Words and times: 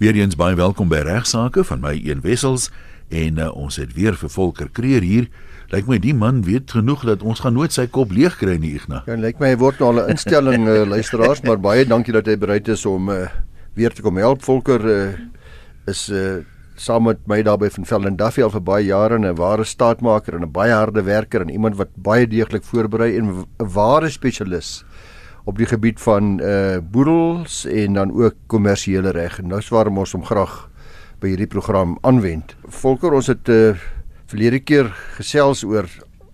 Weereens 0.00 0.32
baie 0.32 0.56
welkom 0.56 0.88
by 0.88 1.02
Regsake 1.04 1.60
van 1.68 1.82
my 1.84 1.90
een 1.92 2.22
wessels 2.24 2.70
en 3.12 3.36
uh, 3.36 3.50
ons 3.52 3.76
het 3.76 3.90
weer 3.92 4.14
vir 4.16 4.30
Volker 4.32 4.70
Kreer 4.72 5.04
hier. 5.04 5.26
Lyk 5.74 5.90
my 5.92 5.98
die 6.00 6.14
man 6.16 6.38
weet 6.46 6.72
genoeg 6.72 7.02
dat 7.04 7.20
ons 7.20 7.42
gaan 7.44 7.52
nooit 7.52 7.76
sy 7.76 7.84
kop 7.84 8.14
leeg 8.16 8.38
kry 8.40 8.54
nie, 8.62 8.70
Ignas. 8.78 9.04
Ja, 9.04 9.18
lyk 9.20 9.36
my 9.42 9.50
hy 9.52 9.58
word 9.60 9.76
nou 9.76 9.90
al 9.90 10.00
'n 10.00 10.14
instelling 10.14 10.64
uh, 10.64 10.86
luisteraars, 10.88 11.44
maar 11.44 11.60
baie 11.60 11.84
dankie 11.84 12.16
dat 12.16 12.32
hy 12.32 12.38
bereid 12.40 12.72
is 12.72 12.86
om 12.88 13.12
uh, 13.12 13.28
weer 13.76 13.92
te 13.92 14.00
kom 14.00 14.16
help. 14.16 14.40
Volker 14.40 14.80
uh, 14.88 15.12
is 15.84 16.08
uh, 16.08 16.40
saam 16.80 17.04
met 17.04 17.20
my 17.28 17.42
daar 17.44 17.60
by 17.60 17.68
van 17.68 17.84
Velden 17.84 18.16
Duffy 18.16 18.40
al 18.40 18.56
vir 18.56 18.64
baie 18.64 18.86
jare 18.88 19.18
'n 19.20 19.36
ware 19.36 19.68
staatmaker 19.68 20.40
en 20.40 20.48
'n 20.48 20.52
baie 20.52 20.72
harde 20.72 21.02
werker 21.04 21.44
en 21.44 21.52
iemand 21.52 21.76
wat 21.76 21.92
baie 21.94 22.24
deeglik 22.24 22.64
voorberei 22.64 23.18
en 23.18 23.44
'n 23.44 23.68
ware 23.68 24.08
spesialis 24.08 24.80
op 25.44 25.58
die 25.58 25.66
gebied 25.66 26.00
van 26.00 26.40
uh 26.40 26.78
boedels 26.82 27.64
en 27.66 27.98
dan 27.98 28.12
ook 28.12 28.34
kommersiële 28.46 29.10
reg. 29.10 29.38
En 29.38 29.48
nou 29.48 29.62
swaar 29.62 29.86
ons 29.86 30.12
hom 30.12 30.24
graag 30.24 30.68
by 31.20 31.34
hierdie 31.34 31.50
program 31.50 31.98
aanwend. 32.00 32.56
Volker, 32.68 33.12
ons 33.12 33.26
het 33.32 33.48
uh 33.48 33.74
verlede 34.30 34.60
keer 34.62 34.92
gesels 35.18 35.64
oor 35.66 35.88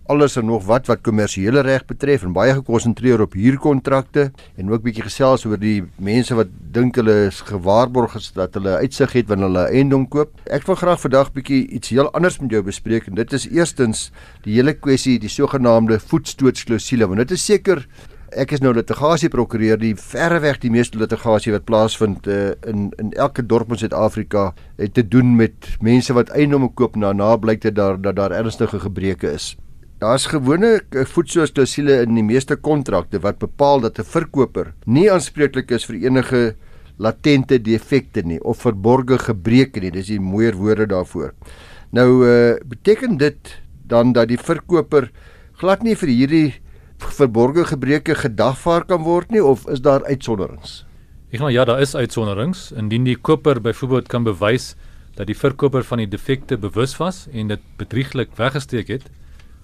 alles 0.07 0.37
en 0.39 0.45
nog 0.47 0.63
wat 0.67 0.87
wat 0.87 1.01
kommersiële 1.03 1.61
reg 1.65 1.83
betref 1.87 2.23
en 2.23 2.33
baie 2.35 2.53
gekonsentreer 2.55 3.21
op 3.25 3.33
huurkontrakte 3.35 4.29
en 4.55 4.71
ook 4.71 4.85
bietjie 4.85 5.03
gesels 5.03 5.43
oor 5.47 5.59
die 5.59 5.81
mense 5.99 6.35
wat 6.37 6.51
dink 6.75 6.95
hulle 6.99 7.15
is 7.27 7.41
gewaarborg 7.49 8.15
is 8.19 8.29
dat 8.35 8.55
hulle 8.55 8.77
uitsig 8.83 9.17
het 9.19 9.27
wanneer 9.27 9.49
hulle 9.49 9.65
eiendom 9.75 10.05
koop. 10.07 10.31
Ek 10.45 10.67
wil 10.69 10.79
graag 10.79 11.01
vandag 11.03 11.33
bietjie 11.35 11.65
iets 11.75 11.91
heel 11.91 12.11
anders 12.15 12.39
met 12.39 12.55
jou 12.55 12.63
bespreek 12.63 13.09
en 13.11 13.19
dit 13.19 13.35
is 13.35 13.49
eerstens 13.51 14.07
die 14.47 14.55
hele 14.55 14.77
kwessie 14.77 15.17
die 15.19 15.31
sogenaamde 15.31 15.99
voetstootklousule 15.99 17.09
want 17.09 17.25
dit 17.25 17.35
is 17.35 17.47
seker 17.51 17.83
Ek 18.35 18.51
is 18.51 18.59
nou 18.59 18.73
litigasieprokureur. 18.75 19.77
Die 19.79 19.93
verreweg 19.95 20.57
die 20.59 20.71
meeste 20.73 20.99
litigasie 20.99 21.53
wat 21.53 21.63
plaasvind 21.67 22.27
uh, 22.27 22.51
in 22.67 22.89
in 22.99 23.13
elke 23.15 23.45
dorp 23.45 23.71
in 23.71 23.79
Suid-Afrika 23.79 24.49
het 24.75 24.93
te 24.97 25.03
doen 25.07 25.35
met 25.39 25.69
mense 25.79 26.11
wat 26.13 26.33
eiendomme 26.35 26.67
koop 26.75 26.97
na 26.99 27.13
na 27.15 27.37
blyk 27.39 27.61
dit 27.63 27.75
daar 27.75 27.95
dat 28.01 28.17
daar 28.19 28.35
ernstige 28.35 28.81
gebreke 28.83 29.31
is. 29.31 29.55
Daar's 30.03 30.27
gewone 30.29 30.81
eh, 30.91 31.05
voetsoosklausule 31.05 32.01
in 32.03 32.19
die 32.19 32.25
meeste 32.25 32.55
kontrakte 32.55 33.21
wat 33.23 33.39
bepaal 33.39 33.79
dat 33.81 33.99
'n 33.99 34.03
verkoper 34.03 34.73
nie 34.85 35.07
aanspreeklik 35.11 35.71
is 35.71 35.85
vir 35.85 35.95
enige 35.95 36.55
latente 36.97 37.61
defekte 37.61 38.21
nie 38.21 38.43
of 38.43 38.61
verborgde 38.61 39.17
gebreke 39.17 39.79
nie. 39.79 39.91
Dis 39.91 40.07
die 40.07 40.19
mooier 40.19 40.55
woorde 40.55 40.85
daarvoor. 40.85 41.33
Nou 41.91 42.27
uh, 42.27 42.59
beteken 42.65 43.17
dit 43.17 43.61
dan 43.87 44.11
dat 44.13 44.27
die 44.27 44.37
verkoper 44.37 45.11
glad 45.53 45.83
nie 45.83 45.95
vir 45.95 46.09
hierdie 46.09 46.53
verborgde 46.97 47.65
gebreke 47.65 48.15
gedagvaar 48.15 48.85
kan 48.85 49.03
word 49.05 49.31
nie 49.31 49.43
of 49.43 49.67
is 49.69 49.81
daar 49.81 50.05
uitsonderings? 50.05 50.83
Ek 51.31 51.41
gaan 51.41 51.51
ja, 51.53 51.65
daar 51.65 51.81
is 51.81 51.95
uitsonderings 51.95 52.71
indien 52.71 53.03
die 53.03 53.17
koper 53.17 53.61
byvoorbeeld 53.61 54.07
kan 54.07 54.23
bewys 54.23 54.75
dat 55.17 55.27
die 55.27 55.37
verkoper 55.37 55.83
van 55.83 56.03
die 56.03 56.09
defekte 56.09 56.57
bewus 56.61 56.95
was 57.01 57.25
en 57.33 57.49
dit 57.51 57.63
bedrieglik 57.77 58.35
weggesteek 58.37 58.91
het, 58.93 59.07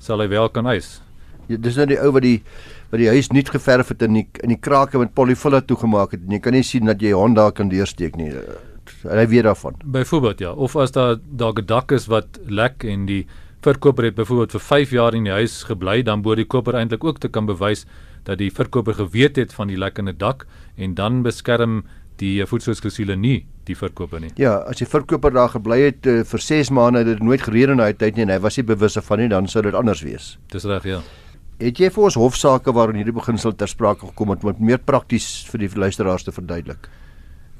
sal 0.02 0.22
hy 0.24 0.28
wel 0.32 0.50
kan 0.50 0.68
eis. 0.68 0.98
Ja, 1.48 1.60
dis 1.60 1.78
nou 1.78 1.86
die 1.92 2.00
ou 2.00 2.12
wat 2.16 2.26
die 2.26 2.40
wat 2.92 3.02
die 3.02 3.10
huis 3.10 3.32
nuut 3.34 3.50
geverf 3.50 3.90
het 3.90 4.04
in 4.06 4.20
die 4.20 4.26
in 4.46 4.54
die 4.54 4.60
krake 4.60 5.00
met 5.02 5.14
polyfilla 5.18 5.64
toegemaak 5.66 6.14
het. 6.14 6.26
Jy 6.30 6.40
kan 6.44 6.54
nie 6.54 6.66
sien 6.66 6.90
dat 6.90 7.02
jy 7.02 7.14
hond 7.18 7.38
daar 7.40 7.54
kan 7.56 7.72
deursteek 7.72 8.18
nie. 8.20 8.30
Hy 9.04 9.26
weet 9.32 9.48
daarvan. 9.48 9.80
Byvoorbeeld 9.84 10.44
ja, 10.44 10.52
of 10.52 10.76
as 10.76 10.94
daar 10.94 11.18
daar 11.24 11.56
gedak 11.58 11.92
is 11.96 12.08
wat 12.12 12.40
lek 12.46 12.86
en 12.88 13.08
die 13.10 13.24
verkoper 13.64 14.10
het 14.10 14.16
byvoorbeeld 14.16 14.56
vir 14.58 14.64
5 14.68 14.92
jaar 14.92 15.16
in 15.18 15.28
die 15.28 15.34
huis 15.34 15.64
gebly, 15.68 16.02
dan 16.04 16.22
behoort 16.22 16.44
die 16.44 16.50
koper 16.50 16.76
eintlik 16.80 17.04
ook 17.04 17.20
te 17.24 17.30
kan 17.30 17.48
bewys 17.50 17.86
dat 18.28 18.40
die 18.40 18.52
verkoper 18.52 18.96
geweet 18.98 19.40
het 19.40 19.54
van 19.54 19.72
die 19.72 19.80
lekkende 19.80 20.14
dak 20.14 20.46
en 20.76 20.96
dan 20.96 21.24
beskerm 21.24 21.84
die 22.22 22.46
voedselsklousule 22.46 23.16
nie 23.18 23.44
die 23.68 23.76
verkoper 23.76 24.22
nie. 24.22 24.32
Ja, 24.40 24.58
as 24.70 24.80
die 24.82 24.88
verkoper 24.88 25.34
daar 25.34 25.52
gebly 25.54 25.80
het 25.88 26.08
uh, 26.08 26.22
vir 26.28 26.46
6 26.46 26.72
maande 26.76 27.04
het 27.04 27.12
dit 27.14 27.24
nooit 27.24 27.42
gereën 27.42 27.74
in 27.74 27.82
daai 27.82 27.94
tyd 27.98 28.18
nie 28.18 28.28
en 28.28 28.34
hy 28.36 28.40
was 28.44 28.58
nie 28.60 28.66
bewus 28.68 28.98
van 29.00 29.24
nie, 29.24 29.30
dan 29.32 29.48
sou 29.48 29.64
dit 29.66 29.76
anders 29.76 30.04
wees. 30.06 30.34
Dis 30.52 30.68
reg, 30.70 30.88
ja. 30.88 31.02
Het 31.62 31.80
jy 31.80 31.90
vir 31.94 32.10
ons 32.10 32.18
hofsaake 32.20 32.74
waarin 32.76 33.00
hierdie 33.00 33.16
beginsel 33.16 33.54
ter 33.56 33.72
sprake 33.72 34.10
gekom 34.10 34.34
het 34.34 34.44
om 34.44 34.60
meer 34.60 34.82
prakties 34.82 35.46
vir 35.52 35.64
die 35.64 35.72
luisteraars 35.86 36.26
te 36.28 36.34
verduidelik? 36.36 36.90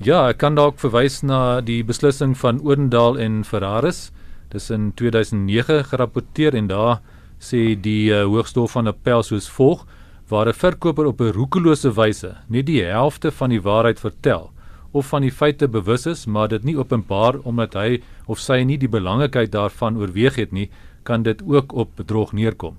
Ja, 0.04 0.26
ek 0.28 0.42
kan 0.42 0.58
dalk 0.58 0.82
verwys 0.82 1.22
na 1.24 1.62
die 1.64 1.84
beslissing 1.86 2.34
van 2.36 2.60
Odendaal 2.66 3.20
en 3.22 3.44
Ferraris. 3.48 4.10
Dis 4.54 4.70
in 4.70 4.92
2009 4.94 5.84
gerapporteer 5.90 6.54
en 6.54 6.68
daar 6.70 7.00
sê 7.42 7.74
die 7.74 8.12
uh, 8.14 8.24
Hooggeregshof 8.24 8.76
van 8.78 8.88
Appel 8.92 9.24
soos 9.26 9.50
volg: 9.50 9.88
waar 10.30 10.48
'n 10.48 10.54
verkoper 10.54 11.06
op 11.06 11.22
'n 11.22 11.34
roekelose 11.34 11.92
wyse 11.94 12.36
net 12.48 12.66
die 12.66 12.84
helfte 12.84 13.32
van 13.32 13.50
die 13.50 13.62
waarheid 13.62 14.00
vertel 14.00 14.52
of 14.92 15.08
van 15.08 15.22
die 15.22 15.32
feite 15.32 15.68
bewus 15.68 16.06
is, 16.06 16.26
maar 16.26 16.48
dit 16.48 16.64
nie 16.64 16.78
openbaar 16.78 17.40
omdat 17.44 17.74
hy 17.74 18.02
of 18.26 18.40
sy 18.40 18.64
nie 18.64 18.78
die 18.78 18.90
belangrikheid 18.90 19.52
daarvan 19.52 19.98
oorweeg 19.98 20.36
het 20.36 20.52
nie, 20.52 20.70
kan 21.04 21.24
dit 21.24 21.42
ook 21.46 21.74
op 21.74 21.96
bedrog 21.96 22.34
neerkom. 22.34 22.78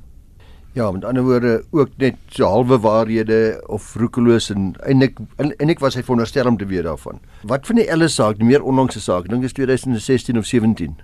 Ja, 0.72 0.90
met 0.90 1.04
ander 1.04 1.22
woorde 1.22 1.64
ook 1.70 1.90
net 1.96 2.14
so 2.28 2.46
halwe 2.46 2.78
waarhede 2.78 3.62
of 3.66 3.94
roekeloos 3.94 4.50
en 4.50 4.74
eintlik 4.86 5.18
en 5.38 5.70
ek 5.70 5.82
was 5.82 5.94
hy 5.94 6.02
veronderstel 6.02 6.46
om 6.46 6.56
te 6.56 6.66
weet 6.66 6.86
daarvan. 6.86 7.18
Wat 7.42 7.66
van 7.66 7.76
die 7.76 7.88
Ellis 7.88 8.14
saak, 8.14 8.38
die 8.38 8.46
meer 8.46 8.62
onlangse 8.62 9.00
saak, 9.00 9.28
dink 9.28 9.44
is 9.44 9.52
2016 9.52 10.38
of 10.38 10.46
17? 10.46 10.96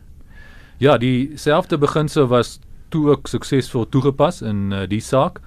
Ja, 0.81 0.95
dieselfde 0.99 1.77
beginsel 1.79 2.27
was 2.27 2.59
toe 2.89 3.11
ook 3.11 3.27
suksesvol 3.29 3.85
toegepas 3.93 4.39
in 4.41 4.71
uh, 4.73 4.87
die 4.89 5.03
saak. 5.05 5.43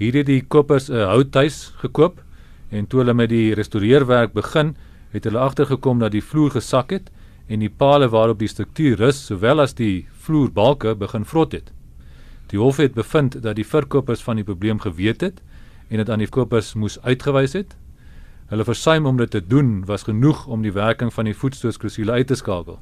Hier 0.00 0.14
het 0.16 0.26
die 0.26 0.40
kopers 0.40 0.88
'n 0.88 0.94
uh, 0.96 1.08
houthuis 1.12 1.74
gekoop 1.82 2.22
en 2.70 2.86
toe 2.86 3.02
hulle 3.02 3.14
met 3.14 3.28
die 3.28 3.52
restaureerwerk 3.54 4.32
begin, 4.32 4.76
het 5.12 5.24
hulle 5.24 5.38
agtergekom 5.38 5.98
dat 5.98 6.12
die 6.16 6.24
vloer 6.24 6.50
gesak 6.56 6.90
het 6.90 7.10
en 7.46 7.60
die 7.60 7.68
palle 7.68 8.08
waarop 8.08 8.38
die 8.38 8.48
struktuur 8.48 8.96
rus, 8.96 9.26
sowel 9.26 9.60
as 9.60 9.74
die 9.74 10.08
vloerbalke 10.16 10.94
begin 10.94 11.24
vrot 11.24 11.52
het. 11.52 11.72
Die 12.46 12.58
hof 12.58 12.76
het 12.76 12.94
bevind 12.94 13.42
dat 13.42 13.56
die 13.56 13.66
verkopers 13.66 14.22
van 14.22 14.36
die 14.36 14.44
probleem 14.44 14.80
geweet 14.80 15.20
het 15.20 15.42
en 15.90 15.96
dit 15.96 16.10
aan 16.10 16.24
die 16.24 16.28
kopers 16.28 16.74
moes 16.74 16.96
uitgewys 17.02 17.52
het. 17.52 17.76
Hulle 18.48 18.64
versuim 18.64 19.06
om 19.06 19.16
dit 19.16 19.30
te 19.30 19.46
doen 19.46 19.84
was 19.84 20.02
genoeg 20.08 20.46
om 20.46 20.62
die 20.62 20.72
werking 20.72 21.12
van 21.12 21.24
die 21.24 21.36
voetstootsklausule 21.36 22.12
uit 22.12 22.26
te 22.26 22.34
skakel. 22.34 22.80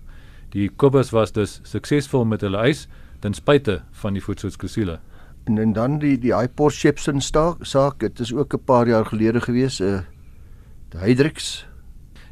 Die 0.52 0.68
Kobus 0.68 1.10
was 1.12 1.32
dus 1.32 1.60
suksesvol 1.62 2.24
met 2.24 2.40
hulle 2.40 2.58
eis 2.58 2.86
ten 3.20 3.34
spyte 3.34 3.82
van 4.02 4.12
die 4.16 4.22
voedselsklousule. 4.22 4.98
En, 5.48 5.58
en 5.58 5.72
dan 5.72 5.98
die 5.98 6.16
die 6.20 6.32
iPort 6.32 6.74
Shepson 6.74 7.20
saak, 7.20 7.98
dit 8.00 8.20
is 8.20 8.32
ook 8.34 8.54
'n 8.54 8.64
paar 8.64 8.88
jaar 8.88 9.04
gelede 9.04 9.40
gewees, 9.40 9.80
'n 9.80 9.84
uh, 9.84 10.00
die 10.90 11.00
Hydrix. 11.00 11.66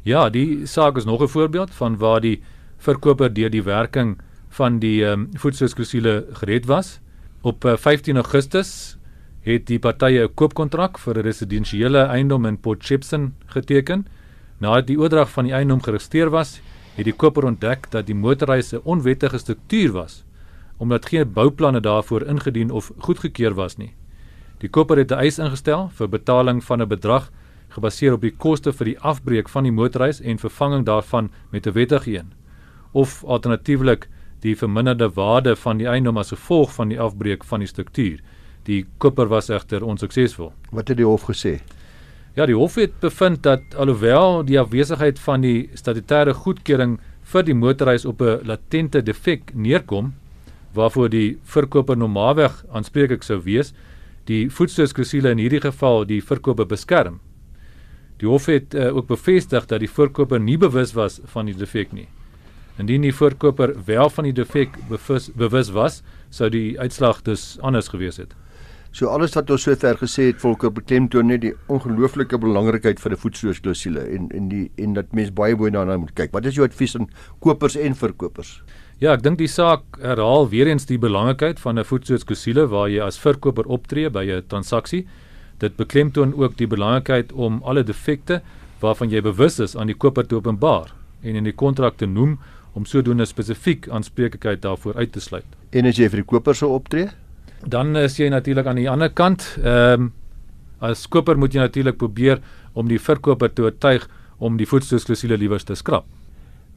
Ja, 0.03 0.29
die 0.29 0.65
saak 0.65 0.97
is 0.97 1.05
nog 1.05 1.21
'n 1.21 1.27
voorbeeld 1.27 1.71
van 1.71 1.97
waar 1.97 2.21
die 2.21 2.41
verkoper 2.77 3.33
deur 3.33 3.49
die 3.49 3.63
werking 3.63 4.17
van 4.49 4.79
die 4.79 5.03
um, 5.03 5.29
voedselsklousule 5.33 6.25
gered 6.31 6.65
was. 6.65 6.99
Op 7.41 7.65
uh, 7.65 7.77
15 7.77 8.15
Augustus 8.15 8.97
het 9.41 9.67
die 9.67 9.79
partye 9.79 10.23
'n 10.23 10.33
koopkontrak 10.33 10.97
vir 10.97 11.17
'n 11.17 11.21
residensiële 11.21 12.01
eiendom 12.05 12.45
in 12.45 12.59
Port 12.59 12.83
Shepson 12.83 13.33
geteken. 13.45 14.05
Nadat 14.57 14.87
die 14.87 14.99
oordrag 14.99 15.29
van 15.29 15.43
die 15.43 15.53
eiendom 15.53 15.81
geregistreer 15.81 16.29
was, 16.29 16.61
het 16.97 17.05
die 17.05 17.13
koper 17.13 17.45
ontdek 17.45 17.91
dat 17.93 18.07
die 18.07 18.15
motorhuis 18.15 18.73
'n 18.73 18.81
onwettige 18.83 19.37
struktuur 19.37 19.91
was 19.91 20.23
omdat 20.77 21.05
geen 21.05 21.33
bouplanne 21.33 21.79
daarvoor 21.79 22.21
ingedien 22.21 22.71
of 22.71 22.91
goedgekeur 22.97 23.53
was 23.53 23.77
nie. 23.77 23.93
Die 24.57 24.69
koper 24.69 24.97
het 24.97 25.11
'n 25.11 25.19
eis 25.19 25.39
ingestel 25.39 25.89
vir 25.89 26.09
betaling 26.09 26.63
van 26.63 26.81
'n 26.81 26.87
bedrag 26.87 27.31
gebaseer 27.69 28.13
op 28.13 28.21
die 28.21 28.35
koste 28.37 28.73
vir 28.73 28.85
die 28.85 28.99
afbreek 28.99 29.49
van 29.49 29.63
die 29.63 29.71
motorhuis 29.71 30.21
en 30.21 30.37
vervanging 30.37 30.85
daarvan 30.85 31.31
met 31.51 31.67
'n 31.67 31.71
wettige 31.71 32.17
een 32.17 32.33
of 32.91 33.23
alternatiefelik 33.23 34.07
die 34.39 34.57
verminderde 34.57 35.09
waarde 35.09 35.55
van 35.55 35.77
die 35.77 35.87
eiendom 35.87 36.17
as 36.17 36.29
gevolg 36.29 36.73
van 36.73 36.87
die 36.87 36.99
afbreek 36.99 37.43
van 37.43 37.59
die 37.59 37.67
struktuur. 37.67 38.21
Die 38.63 38.85
koper 38.97 39.27
was 39.27 39.49
egter 39.49 39.83
onsuksesvol. 39.83 40.53
Wat 40.71 40.87
het 40.87 40.97
die 40.97 41.05
hof 41.05 41.23
gesê? 41.23 41.59
Ja, 42.37 42.45
die 42.45 42.53
hof 42.53 42.75
het 42.77 42.99
bevind 43.01 43.39
dat 43.41 43.73
alhoewel 43.81 44.43
die 44.45 44.59
afwesigheid 44.61 45.17
van 45.19 45.41
die 45.41 45.71
statutêre 45.73 46.35
goedkeuring 46.37 46.99
vir 47.31 47.45
die 47.47 47.55
motorhuis 47.57 48.05
op 48.05 48.21
'n 48.21 48.45
latente 48.45 49.01
defek 49.01 49.55
neerkom 49.55 50.13
waarvoor 50.73 51.09
die 51.09 51.39
verkoper 51.43 51.97
normaalweg 51.97 52.63
aanspreeklik 52.69 53.23
sou 53.23 53.41
wees, 53.41 53.73
die 54.25 54.49
voetstootsklausule 54.49 55.29
in 55.31 55.37
hierdie 55.37 55.61
geval 55.61 56.05
die 56.05 56.21
verkoper 56.21 56.67
beskerm. 56.67 57.19
Die 58.17 58.27
hof 58.27 58.45
het 58.45 58.73
uh, 58.73 58.95
ook 58.95 59.07
bevestig 59.07 59.65
dat 59.65 59.79
die 59.79 59.89
verkoper 59.89 60.39
nie 60.39 60.57
bewus 60.57 60.93
was 60.93 61.19
van 61.25 61.45
die 61.45 61.55
defek 61.55 61.91
nie. 61.91 62.07
Indien 62.77 63.01
die 63.01 63.15
verkoper 63.15 63.73
wel 63.85 64.09
van 64.09 64.23
die 64.23 64.33
defek 64.33 64.77
bewus 65.35 65.69
was, 65.69 66.03
sou 66.29 66.49
die 66.49 66.79
uitslag 66.79 67.21
dus 67.21 67.57
anders 67.61 67.87
gewees 67.87 68.17
het. 68.17 68.35
So 68.91 69.11
alles 69.11 69.35
wat 69.35 69.49
ons 69.49 69.61
sover 69.67 69.97
gesê 69.99 70.29
het, 70.31 70.39
volker 70.41 70.71
beklemtoon 70.73 71.27
net 71.27 71.41
die 71.41 71.53
ongelooflike 71.67 72.37
belangrikheid 72.37 72.99
van 72.99 73.11
'n 73.11 73.17
voetstootsklausule 73.17 73.99
en 74.15 74.29
en 74.31 74.49
die 74.49 74.71
en 74.77 74.93
dat 74.93 75.13
mens 75.13 75.33
baie 75.33 75.55
mooi 75.55 75.71
daarna 75.71 75.97
moet 75.97 76.13
kyk. 76.13 76.31
Wat 76.31 76.45
is 76.45 76.55
jou 76.55 76.65
advies 76.65 76.95
aan 76.95 77.09
kopers 77.39 77.75
en 77.75 77.95
verkopers? 77.95 78.61
Ja, 78.99 79.13
ek 79.13 79.23
dink 79.23 79.37
die 79.37 79.47
saak 79.47 79.83
herhaal 80.01 80.49
weer 80.49 80.67
eens 80.67 80.85
die 80.85 80.97
belangrikheid 80.97 81.59
van 81.59 81.77
'n 81.79 81.83
voetstootsklausule 81.83 82.67
waar 82.67 82.89
jy 82.89 83.01
as 83.01 83.19
verkoper 83.19 83.65
optree 83.65 84.09
by 84.09 84.25
'n 84.25 84.43
transaksie. 84.47 85.05
Dit 85.59 85.75
beklemtoon 85.75 86.33
ook 86.33 86.57
die 86.57 86.67
belangrikheid 86.67 87.31
om 87.33 87.61
alle 87.63 87.83
defekte 87.83 88.41
waarvan 88.79 89.09
jy 89.09 89.21
bewus 89.21 89.59
is 89.59 89.75
aan 89.75 89.87
die 89.87 89.97
koper 89.97 90.27
te 90.27 90.35
openbaar 90.35 90.93
en 91.21 91.35
in 91.35 91.43
die 91.43 91.55
kontrak 91.55 91.97
te 91.97 92.05
noem 92.05 92.39
om 92.73 92.85
sodoende 92.85 93.25
spesifiek 93.25 93.89
aanspreeklikheid 93.89 94.61
daarvoor 94.61 94.95
uit 94.95 95.11
te 95.11 95.19
sluit. 95.19 95.45
En 95.69 95.85
as 95.85 95.97
jy 95.97 96.09
vir 96.09 96.21
die 96.21 96.29
koper 96.29 96.55
sou 96.55 96.69
optree, 96.75 97.09
dan 97.69 97.95
is 97.99 98.17
jy 98.19 98.29
natuurlik 98.31 98.67
aan 98.67 98.79
die 98.79 98.89
ander 98.89 99.09
kant. 99.09 99.57
Ehm 99.63 100.07
um, 100.07 100.13
as 100.79 101.07
koper 101.09 101.39
moet 101.41 101.55
jy 101.55 101.63
natuurlik 101.63 101.97
probeer 101.97 102.37
om 102.77 102.85
die 102.85 102.99
verkoper 103.01 103.49
te 103.49 103.63
oortuig 103.65 104.03
om 104.37 104.59
die 104.59 104.67
voetstoosklousule 104.69 105.37
liewers 105.41 105.65
te 105.65 105.73
skrap. 105.75 106.05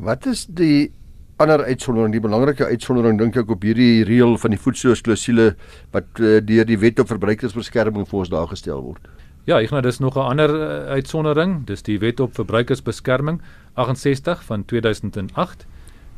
Wat 0.00 0.24
is 0.26 0.46
die 0.46 0.88
ander 1.36 1.64
uitsondering, 1.64 2.14
die 2.14 2.22
belangrike 2.24 2.64
uitsondering 2.64 3.18
dink 3.20 3.36
ek 3.36 3.52
op 3.52 3.64
hierdie 3.64 4.04
reël 4.08 4.38
van 4.40 4.54
die 4.54 4.60
voetstoosklousule 4.60 5.50
wat 5.92 6.20
uh, 6.20 6.38
deur 6.40 6.68
die 6.68 6.78
Wet 6.80 7.00
op 7.00 7.12
Verbruikersbeskerming 7.12 8.08
vir 8.08 8.22
ons 8.22 8.32
daar 8.32 8.48
gestel 8.48 8.80
word? 8.84 9.04
Ja, 9.48 9.58
ek 9.60 9.72
nou 9.72 9.80
dis 9.84 10.00
nog 10.00 10.16
'n 10.16 10.32
ander 10.32 10.48
uh, 10.48 10.96
uitsondering, 10.96 11.66
dis 11.66 11.82
die 11.82 11.98
Wet 12.00 12.20
op 12.20 12.34
Verbruikersbeskerming 12.34 13.40
68 13.74 14.44
van 14.44 14.64
2008. 14.64 15.66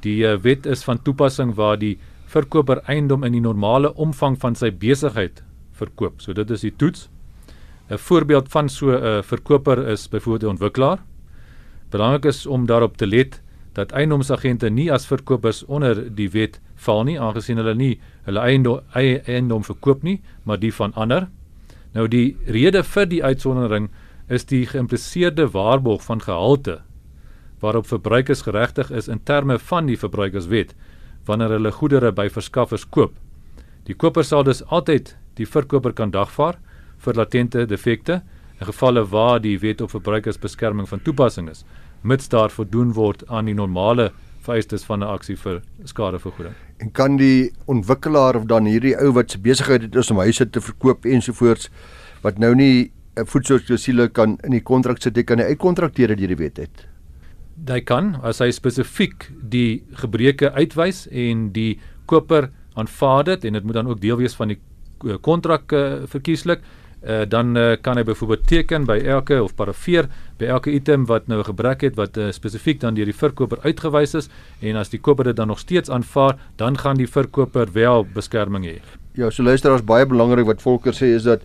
Die 0.02 0.22
uh, 0.26 0.38
wet 0.42 0.66
is 0.66 0.82
van 0.82 1.02
toepassing 1.02 1.54
waar 1.54 1.78
die 1.78 1.98
verkoper 2.32 2.80
eiendom 2.88 3.24
in 3.24 3.36
die 3.36 3.44
normale 3.44 3.92
omvang 3.94 4.38
van 4.40 4.56
sy 4.56 4.70
besigheid 4.72 5.42
verkoop. 5.76 6.20
So 6.24 6.32
dit 6.32 6.50
is 6.50 6.64
die 6.64 6.74
toets. 6.76 7.08
'n 7.90 7.98
Voorbeeld 7.98 8.48
van 8.48 8.68
so 8.68 8.90
'n 8.90 9.02
uh, 9.02 9.22
verkoper 9.22 9.88
is 9.88 10.08
byvoorbeeld 10.08 10.42
'n 10.42 10.54
ontwikkelaar. 10.56 10.98
Belangrik 11.90 12.24
is 12.24 12.46
om 12.46 12.66
daarop 12.66 12.96
te 12.96 13.06
let 13.06 13.42
dat 13.72 13.92
eiendomsagente 13.92 14.70
nie 14.70 14.92
as 14.92 15.06
verkopers 15.06 15.64
onder 15.64 16.14
die 16.14 16.30
wet 16.30 16.60
val 16.74 17.04
nie 17.04 17.20
aangesien 17.20 17.56
hulle 17.56 17.74
nie 17.74 18.00
hulle 18.24 18.40
eiendom 18.40 18.80
eiendom 18.92 19.64
verkoop 19.64 20.02
nie, 20.02 20.20
maar 20.42 20.58
die 20.58 20.74
van 20.74 20.94
ander. 20.94 21.28
Nou 21.92 22.08
die 22.08 22.36
rede 22.46 22.82
vir 22.82 23.06
die 23.06 23.24
uitsondering 23.24 23.90
is 24.28 24.44
die 24.44 24.66
geïmpliseerde 24.66 25.50
waarborg 25.52 26.04
van 26.04 26.20
gehalte 26.20 26.80
waarop 27.60 27.86
verbruikers 27.86 28.42
geregtig 28.42 28.90
is 28.90 29.08
in 29.08 29.20
terme 29.22 29.58
van 29.58 29.86
die 29.86 29.98
verbruikerswet 29.98 30.74
wanneer 31.26 31.56
hulle 31.56 31.72
goedere 31.72 32.12
by 32.12 32.28
verskaffers 32.28 32.84
koop. 32.84 33.14
Die 33.86 33.94
koper 33.94 34.24
sal 34.24 34.44
dus 34.44 34.62
altyd 34.70 35.16
die 35.38 35.46
verkoper 35.46 35.92
kan 35.92 36.10
dagvaar 36.10 36.58
vir 37.02 37.18
latente 37.18 37.66
defekte 37.66 38.22
in 38.60 38.66
gevalle 38.66 39.04
waar 39.10 39.40
die 39.42 39.58
wet 39.58 39.80
op 39.80 39.90
verbruikersbeskerming 39.90 40.88
van 40.88 41.02
toepassing 41.02 41.48
is, 41.50 41.64
mits 42.02 42.28
daar 42.28 42.50
voldoen 42.50 42.92
word 42.94 43.24
aan 43.28 43.50
die 43.50 43.58
normale 43.58 44.10
vereistes 44.42 44.84
van 44.84 45.02
'n 45.02 45.10
aksie 45.14 45.36
vir 45.36 45.62
skadevergoeding. 45.84 46.54
En 46.78 46.90
kan 46.90 47.16
die 47.16 47.52
ontwikkelaar 47.66 48.36
of 48.36 48.44
dan 48.44 48.66
hierdie 48.66 48.96
ou 48.96 49.12
wat 49.12 49.30
se 49.30 49.38
besigheid 49.38 49.82
het 49.82 49.96
is 49.96 50.10
om 50.10 50.18
huise 50.18 50.50
te 50.50 50.60
verkoop 50.60 51.04
ensovoorts 51.04 51.70
wat 52.22 52.38
nou 52.38 52.54
nie 52.54 52.92
'n 53.16 53.26
voedselklausule 53.26 54.08
kan 54.08 54.38
in 54.42 54.50
die 54.50 54.62
kontrak 54.62 55.02
sit, 55.02 55.24
kan 55.24 55.38
hy 55.38 55.44
uitkontrakteer 55.44 56.16
deur 56.16 56.28
die 56.28 56.36
wet 56.36 56.56
het. 56.56 56.91
Hy 57.68 57.80
kan 57.86 58.16
as 58.22 58.40
hy 58.42 58.50
spesifiek 58.50 59.28
die 59.50 59.82
gebreke 59.94 60.52
uitwys 60.52 61.06
en 61.10 61.50
die 61.52 61.78
koper 62.06 62.50
aanvaar 62.74 63.24
dit 63.24 63.44
en 63.44 63.52
dit 63.52 63.64
moet 63.64 63.74
dan 63.74 63.88
ook 63.88 64.00
deel 64.00 64.16
wees 64.16 64.34
van 64.34 64.48
die 64.48 64.58
kontrak 65.20 65.72
uh, 65.72 66.02
verkieslik 66.06 66.62
uh, 67.02 67.22
dan 67.28 67.56
uh, 67.56 67.74
kan 67.80 67.98
hy 67.98 68.04
byvoorbeeld 68.06 68.46
teken 68.46 68.86
by 68.86 68.98
elke 69.02 69.42
of 69.42 69.54
parafeer 69.58 70.08
by 70.38 70.48
elke 70.50 70.72
item 70.74 71.06
wat 71.10 71.26
nou 71.26 71.40
'n 71.40 71.50
gebrek 71.50 71.82
het 71.82 71.96
wat 71.96 72.16
uh, 72.16 72.30
spesifiek 72.30 72.80
dan 72.80 72.94
deur 72.94 73.06
die 73.10 73.20
verkoper 73.22 73.58
uitgewys 73.62 74.14
is 74.14 74.28
en 74.60 74.76
as 74.76 74.88
die 74.88 75.00
koper 75.00 75.24
dit 75.24 75.36
dan 75.36 75.48
nog 75.48 75.58
steeds 75.58 75.90
aanvaar, 75.90 76.38
dan 76.56 76.78
gaan 76.78 76.96
die 76.96 77.08
verkoper 77.08 77.72
wel 77.72 78.06
beskerming 78.14 78.64
hê. 78.64 78.80
Ja, 79.14 79.30
so 79.30 79.42
luister, 79.42 79.72
ons 79.72 79.84
baie 79.84 80.06
belangrik 80.06 80.46
wat 80.46 80.62
Volker 80.62 80.92
sê 80.92 81.12
is 81.14 81.22
dat 81.22 81.42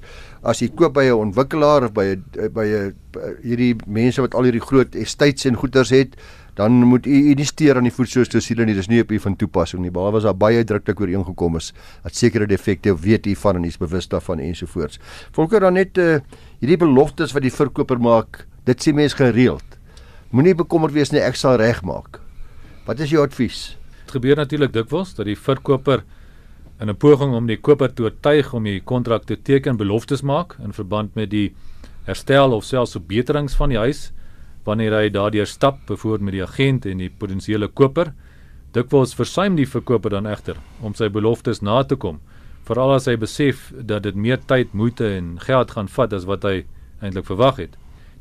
as 0.47 0.61
jy 0.63 0.69
koop 0.71 0.93
by 0.95 1.03
'n 1.11 1.27
ontwikkelaar 1.27 1.83
of 1.83 1.93
by 1.93 2.15
'n 2.15 2.23
by 2.55 2.65
'n 2.65 2.95
hierdie 3.43 3.75
mense 3.85 4.21
wat 4.21 4.33
al 4.33 4.47
hierdie 4.47 4.63
groot 4.63 4.95
estates 4.95 5.45
en 5.45 5.55
goederes 5.55 5.89
het, 5.89 6.15
dan 6.55 6.71
moet 6.71 7.05
u 7.05 7.11
u 7.31 7.33
nie 7.33 7.45
steur 7.45 7.75
aan 7.75 7.83
die 7.83 7.93
voetsoorstosiele 7.93 8.65
nie. 8.65 8.73
Dis 8.73 8.87
nie 8.87 9.01
op 9.01 9.11
u 9.11 9.19
van 9.19 9.35
toepassing 9.35 9.81
nie. 9.81 9.91
Behalwe 9.91 10.17
as 10.17 10.23
daar 10.23 10.37
baie 10.37 10.63
druklik 10.63 10.99
ooreengekom 10.99 11.55
is 11.55 11.73
dat 12.03 12.15
sekere 12.15 12.47
defekte 12.47 12.95
weet 12.95 13.27
u 13.27 13.35
van 13.35 13.55
en 13.55 13.63
u 13.63 13.67
is 13.67 13.77
bewus 13.77 14.07
daarvan 14.07 14.39
ensovoorts. 14.39 14.99
Volker 15.31 15.59
dan 15.59 15.73
net 15.73 15.97
uh, 15.97 16.19
hierdie 16.59 16.77
beloftes 16.77 17.33
wat 17.33 17.41
die 17.41 17.53
verkoper 17.53 17.99
maak, 17.99 18.47
dit 18.65 18.81
sê 18.81 18.93
mens 18.93 19.13
gereeld. 19.13 19.77
Moenie 20.31 20.55
bekommerd 20.55 20.93
wees 20.93 21.11
nie, 21.11 21.21
ek 21.21 21.35
sal 21.35 21.57
regmaak. 21.57 22.19
Wat 22.87 22.99
is 22.99 23.11
jou 23.11 23.21
advies? 23.23 23.77
Dit 24.05 24.11
gebeur 24.17 24.35
natuurlik 24.35 24.73
dikwels 24.73 25.13
dat 25.13 25.25
die 25.25 25.37
verkoper 25.37 26.03
in 26.79 26.89
'n 26.89 26.97
poging 26.97 27.33
om 27.33 27.47
die 27.47 27.57
koper 27.57 27.93
te 27.93 28.03
oortuig 28.03 28.53
om 28.53 28.63
die 28.63 28.81
kontrak 28.81 29.25
te 29.25 29.35
teken 29.35 29.77
beloftes 29.77 30.21
maak 30.21 30.55
in 30.63 30.73
verband 30.73 31.15
met 31.15 31.29
die 31.29 31.55
herstel 32.05 32.53
of 32.53 32.63
selfs 32.63 32.91
verbeterings 32.91 33.55
van 33.55 33.69
die 33.69 33.77
huis 33.77 34.11
wanneer 34.67 34.93
hy 34.93 35.09
daardeur 35.09 35.47
stap, 35.47 35.79
byvoorbeeld 35.87 36.21
met 36.27 36.33
die 36.33 36.43
agent 36.43 36.85
en 36.85 36.97
die 36.97 37.09
potensiële 37.09 37.67
koper. 37.67 38.11
Dikwels 38.75 39.15
versuim 39.15 39.55
die 39.55 39.67
verkoper 39.67 40.09
dan 40.09 40.27
egter 40.27 40.57
om 40.83 40.93
sy 40.93 41.07
beloftes 41.09 41.61
na 41.61 41.83
te 41.83 41.95
kom, 41.95 42.19
veral 42.67 42.97
as 42.97 43.07
hy 43.07 43.15
besef 43.15 43.71
dat 43.79 44.03
dit 44.03 44.15
meer 44.15 44.41
tyd, 44.45 44.73
moeite 44.73 45.07
en 45.15 45.37
geld 45.39 45.71
gaan 45.71 45.87
vat 45.87 46.13
as 46.13 46.27
wat 46.27 46.43
hy 46.43 46.65
eintlik 46.99 47.25
verwag 47.29 47.61
het. 47.63 47.77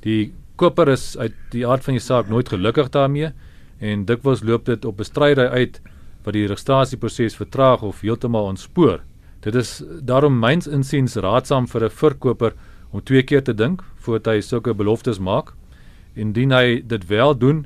Die 0.06 0.32
koper 0.56 0.88
is 0.88 1.16
uit 1.18 1.34
die 1.50 1.66
aard 1.66 1.84
van 1.84 1.98
die 1.98 2.04
saak 2.04 2.30
nooit 2.30 2.48
gelukkig 2.48 2.92
daarmee 2.94 3.32
en 3.82 4.06
dikwels 4.06 4.44
loop 4.46 4.64
dit 4.70 4.84
op 4.84 4.96
bestrydery 5.02 5.48
uit 5.50 5.80
wat 6.26 6.34
die 6.34 6.46
registrasieproses 6.46 7.38
vertraag 7.38 7.82
of 7.86 8.02
heeltemal 8.02 8.50
ontspoor. 8.50 9.00
Dit 9.40 9.54
is 9.54 9.78
daarom 10.02 10.40
myns 10.42 10.66
insiens 10.66 11.14
raadsaam 11.16 11.66
vir 11.70 11.84
'n 11.84 11.90
verkoper 11.90 12.52
om 12.90 13.00
twee 13.00 13.22
keer 13.22 13.42
te 13.42 13.54
dink 13.54 13.82
voordat 13.96 14.34
hy 14.34 14.40
sulke 14.40 14.74
beloftes 14.74 15.18
maak 15.18 15.54
Indien 16.16 16.52
hy 16.56 16.80
dit 16.80 17.04
wel 17.10 17.36
doen, 17.36 17.64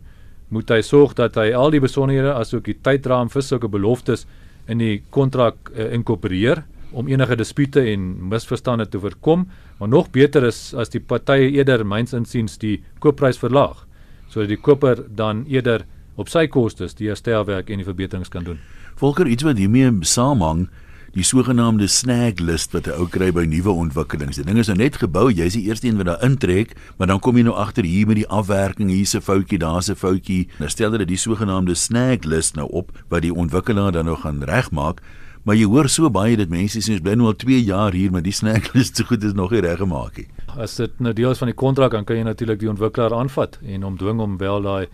moet 0.51 0.71
hy 0.75 0.81
sorg 0.83 1.15
dat 1.19 1.37
hy 1.39 1.53
al 1.55 1.71
die 1.71 1.83
besonderhede 1.83 2.33
asook 2.35 2.67
die 2.67 2.75
tydraam 2.83 3.31
vir 3.31 3.45
sulke 3.47 3.71
beloftes 3.71 4.27
in 4.71 4.83
die 4.83 4.97
kontrak 5.15 5.71
uh, 5.71 5.87
inkorporeer 5.95 6.65
om 6.91 7.07
enige 7.07 7.37
dispute 7.39 7.85
en 7.93 8.09
misverstande 8.33 8.89
te 8.91 8.99
voorkom, 8.99 9.45
maar 9.79 9.89
nog 9.89 10.11
beter 10.11 10.43
is 10.49 10.73
as 10.75 10.91
die 10.91 10.99
partye 10.99 11.53
eerder 11.55 11.85
myns 11.87 12.17
insiens 12.17 12.59
die 12.59 12.81
koopprys 12.99 13.39
verlaag 13.39 13.87
sodat 14.31 14.51
die 14.51 14.59
koper 14.62 15.05
dan 15.19 15.45
eerder 15.51 15.87
op 16.17 16.29
sy 16.29 16.47
kostes 16.47 16.95
die 16.95 17.09
herstelwerk 17.09 17.71
en 17.71 17.77
die 17.77 17.85
verbeterings 17.85 18.29
kan 18.29 18.45
doen. 18.45 18.59
Volker 18.97 19.27
iets 19.27 19.43
wat 19.43 19.59
hiermee 19.59 19.93
saamhang, 20.01 20.69
die 21.17 21.25
sogenaamde 21.27 21.89
snag 21.91 22.39
list 22.39 22.73
wat 22.73 22.87
'n 22.87 22.95
ou 22.95 23.07
kry 23.09 23.33
by 23.33 23.45
nuwe 23.45 23.71
ontwikkelings. 23.71 24.37
Die 24.37 24.45
ding 24.45 24.59
is 24.59 24.69
nou 24.69 24.77
net 24.77 24.97
gebou, 24.97 25.31
jy's 25.31 25.55
die 25.55 25.67
eerste 25.67 25.89
een 25.89 25.97
wat 25.97 26.07
daar 26.07 26.23
intrek, 26.23 26.77
maar 26.99 27.07
dan 27.07 27.21
kom 27.21 27.37
jy 27.37 27.43
nou 27.43 27.55
agter 27.55 27.85
hier 27.85 28.07
met 28.07 28.17
die 28.17 28.29
afwerking, 28.29 28.91
hier's 28.91 29.15
'n 29.15 29.21
foutjie, 29.21 29.59
daar's 29.59 29.91
'n 29.91 29.97
foutjie. 29.97 30.49
Nou 30.59 30.71
stel 30.71 30.93
hulle 30.93 31.05
die 31.05 31.17
sogenaamde 31.17 31.75
snag 31.75 32.25
list 32.25 32.55
nou 32.55 32.69
op 32.71 32.93
wat 33.09 33.23
die 33.23 33.35
ontwikkelaar 33.35 33.93
dan 33.93 34.05
nou 34.05 34.17
gaan 34.17 34.43
regmaak. 34.43 35.00
Maar 35.45 35.57
jy 35.57 35.64
hoor 35.64 35.88
so 35.88 36.11
baie 36.11 36.37
dat 36.37 36.49
mense 36.49 36.79
sê 36.79 36.93
ons 36.93 37.00
bly 37.00 37.14
nou 37.14 37.26
al 37.26 37.37
2 37.37 37.62
jaar 37.64 37.93
hier 37.93 38.12
met 38.12 38.25
die 38.25 38.33
snag 38.33 38.73
list 38.76 38.97
so 38.97 39.05
goed 39.05 39.25
is 39.25 39.33
nog 39.33 39.50
nie 39.50 39.61
reggemaak 39.61 40.17
nie. 40.17 40.26
As 40.57 40.76
dit 40.76 41.00
nou 41.00 41.12
deel 41.12 41.31
is 41.31 41.38
van 41.38 41.49
die 41.49 41.57
kontrak 41.57 41.90
dan 41.97 42.05
kan 42.05 42.17
jy 42.17 42.23
natuurlik 42.23 42.61
die 42.61 42.69
ontwikkelaar 42.69 43.14
aanvat 43.14 43.59
en 43.64 43.83
hom 43.83 43.97
dwing 43.97 44.21
om 44.21 44.37
wel 44.37 44.62
daai 44.62 44.87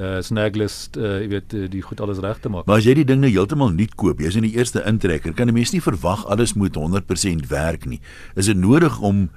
uh 0.00 0.22
snaglist 0.24 0.96
uh 0.96 1.20
jy 1.20 1.28
weet 1.28 1.52
uh, 1.52 1.66
die 1.68 1.82
goed 1.84 2.00
alles 2.00 2.20
reg 2.24 2.38
te 2.40 2.48
maak. 2.48 2.64
Maar 2.66 2.80
as 2.80 2.88
jy 2.88 2.94
die 3.02 3.04
ding 3.04 3.20
nou 3.20 3.28
heeltemal 3.28 3.74
nuut 3.76 3.92
koop, 4.00 4.22
jy's 4.24 4.38
in 4.40 4.46
die 4.46 4.56
eerste 4.56 4.80
intrekker, 4.88 5.34
kan 5.36 5.48
'n 5.48 5.54
mens 5.54 5.72
nie 5.72 5.84
verwag 5.84 6.24
alles 6.26 6.54
moet 6.54 6.76
100% 6.76 7.48
werk 7.48 7.84
nie. 7.84 8.00
Is 8.34 8.46
dit 8.46 8.56
nodig 8.56 9.00
om 9.00 9.28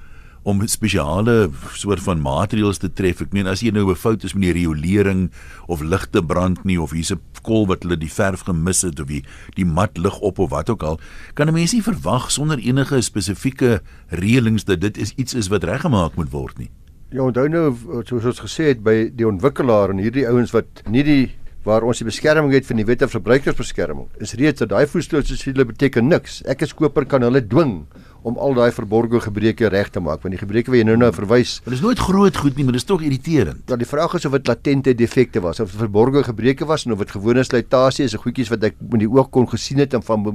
om 0.46 0.62
spesiale 0.68 1.50
soort 1.74 2.00
van 2.00 2.22
maatreëls 2.22 2.78
te 2.78 2.88
tref? 2.94 3.22
Ek 3.22 3.34
meen 3.34 3.48
as 3.48 3.62
jy 3.62 3.72
nou 3.72 3.90
'n 3.92 3.96
fout 3.96 4.24
is 4.24 4.34
met 4.34 4.54
die 4.54 4.64
riolering 4.64 5.32
of 5.68 5.82
ligte 5.82 6.24
brand 6.24 6.64
nie 6.64 6.80
of 6.80 6.92
hier's 6.92 7.12
'n 7.12 7.20
kol 7.42 7.68
wat 7.68 7.84
hulle 7.84 7.98
die 7.98 8.12
verf 8.12 8.46
gemis 8.46 8.82
het 8.82 9.00
of 9.00 9.08
die, 9.08 9.24
die 9.56 9.66
mat 9.66 9.98
lig 9.98 10.20
op 10.20 10.40
of 10.40 10.50
wat 10.52 10.70
ook 10.70 10.84
al, 10.84 11.00
kan 11.34 11.48
'n 11.48 11.54
mens 11.54 11.74
nie 11.74 11.82
verwag 11.82 12.32
sonder 12.32 12.60
enige 12.60 13.02
spesifieke 13.02 13.82
reëlings 14.10 14.64
dat 14.64 14.80
dit 14.80 14.98
is 14.98 15.14
iets 15.18 15.34
is 15.34 15.48
wat 15.48 15.64
reggemaak 15.64 16.16
moet 16.16 16.32
word 16.32 16.58
nie. 16.58 16.70
Ja, 17.14 17.22
onthou 17.22 17.46
nou 17.48 17.68
soos 18.08 18.26
ons 18.26 18.40
gesê 18.42 18.72
het 18.72 18.80
by 18.84 18.96
die 19.14 19.28
ontwikkelaar 19.30 19.92
en 19.94 20.00
hierdie 20.02 20.26
ouens 20.26 20.54
wat 20.56 20.82
nie 20.90 21.04
die 21.06 21.24
waar 21.66 21.86
ons 21.86 22.02
die 22.02 22.08
beskerming 22.08 22.54
het 22.54 22.66
van 22.66 22.78
die 22.82 22.86
wet 22.86 23.02
van 23.02 23.12
verbruikersbeskerming 23.14 24.08
is 24.22 24.34
reeds 24.38 24.62
dat 24.62 24.72
daai 24.74 24.86
voetstootsiele 24.90 25.66
beteken 25.70 26.10
niks. 26.10 26.42
Ek 26.50 26.66
as 26.66 26.74
koper 26.78 27.06
kan 27.10 27.26
hulle 27.26 27.42
dwing 27.42 27.86
om 28.26 28.38
al 28.42 28.56
daai 28.58 28.72
verborgde 28.74 29.22
gebreke 29.22 29.70
reg 29.70 29.92
te 29.94 30.02
maak 30.02 30.24
want 30.26 30.34
die 30.34 30.42
gebreke 30.42 30.74
wat 30.74 30.80
jy 30.82 30.86
nou 30.88 30.98
nou 30.98 31.12
verwys 31.14 31.60
dit 31.66 31.76
is 31.78 31.84
nooit 31.84 32.02
groot 32.02 32.40
goed 32.42 32.58
nie 32.58 32.66
maar 32.66 32.74
dit 32.78 32.82
is 32.82 32.88
tog 32.90 33.04
irriterend. 33.06 33.62
Ja 33.70 33.78
die 33.78 33.88
vraag 33.90 34.16
is 34.18 34.26
of 34.26 34.34
dit 34.38 34.50
latente 34.50 34.96
defekte 34.98 35.44
was 35.46 35.62
of 35.62 35.74
verborgde 35.78 36.24
gebreke 36.26 36.66
was 36.66 36.88
en 36.88 36.96
of 36.96 37.04
dit 37.04 37.14
gewone 37.14 37.44
slytasie 37.46 38.08
is 38.10 38.18
of 38.18 38.26
goedjies 38.26 38.50
wat 38.54 38.66
ek 38.72 38.80
met 38.82 39.04
die 39.04 39.10
oog 39.12 39.30
kon 39.36 39.46
gesien 39.52 39.84
het 39.84 39.94
en 39.94 40.04
van 40.06 40.26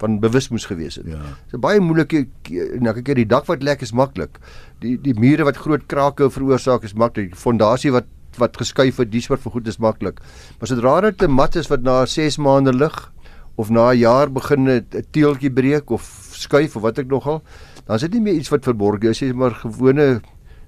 van 0.00 0.18
bewus 0.22 0.50
moes 0.50 0.66
gewees 0.66 0.98
het. 0.98 1.06
Ja. 1.10 1.20
Is 1.52 1.60
baie 1.62 1.80
moeilike 1.80 2.26
nou 2.82 2.94
kyk 2.98 3.14
die 3.20 3.28
dak 3.28 3.46
wat 3.50 3.62
lek 3.66 3.84
is 3.86 3.94
maklik. 3.94 4.40
Die 4.82 4.96
die 4.98 5.14
mure 5.14 5.46
wat 5.46 5.60
groot 5.60 5.86
krake 5.86 6.30
veroorsaak 6.34 6.86
is 6.88 6.96
maklik. 6.98 7.30
Die 7.34 7.38
fondasie 7.38 7.94
wat 7.94 8.10
wat 8.38 8.56
geskuif 8.56 9.00
het, 9.02 9.10
dis 9.10 9.26
wat 9.30 9.42
vir 9.42 9.52
goed 9.56 9.68
is 9.68 9.80
maklik. 9.82 10.20
Maar 10.58 10.70
sodra 10.70 11.00
dit 11.06 11.22
'n 11.22 11.34
mat 11.34 11.56
is 11.56 11.68
wat 11.68 11.82
na 11.82 12.06
6 12.06 12.38
maande 12.38 12.72
lig 12.72 13.12
of 13.60 13.70
na 13.70 13.90
'n 13.92 13.98
jaar 13.98 14.32
begin 14.32 14.68
'n 14.68 15.04
teeltjie 15.12 15.52
breek 15.52 15.90
of 15.90 16.02
skuif 16.32 16.76
of 16.76 16.82
wat 16.82 16.98
ek 16.98 17.08
nogal, 17.08 17.42
dan 17.86 17.96
is 17.96 18.02
dit 18.02 18.12
nie 18.12 18.20
meer 18.20 18.34
iets 18.34 18.48
wat 18.48 18.64
verborg 18.64 19.02
is, 19.02 19.22
is 19.22 19.32
maar 19.32 19.54
gewone 19.54 20.20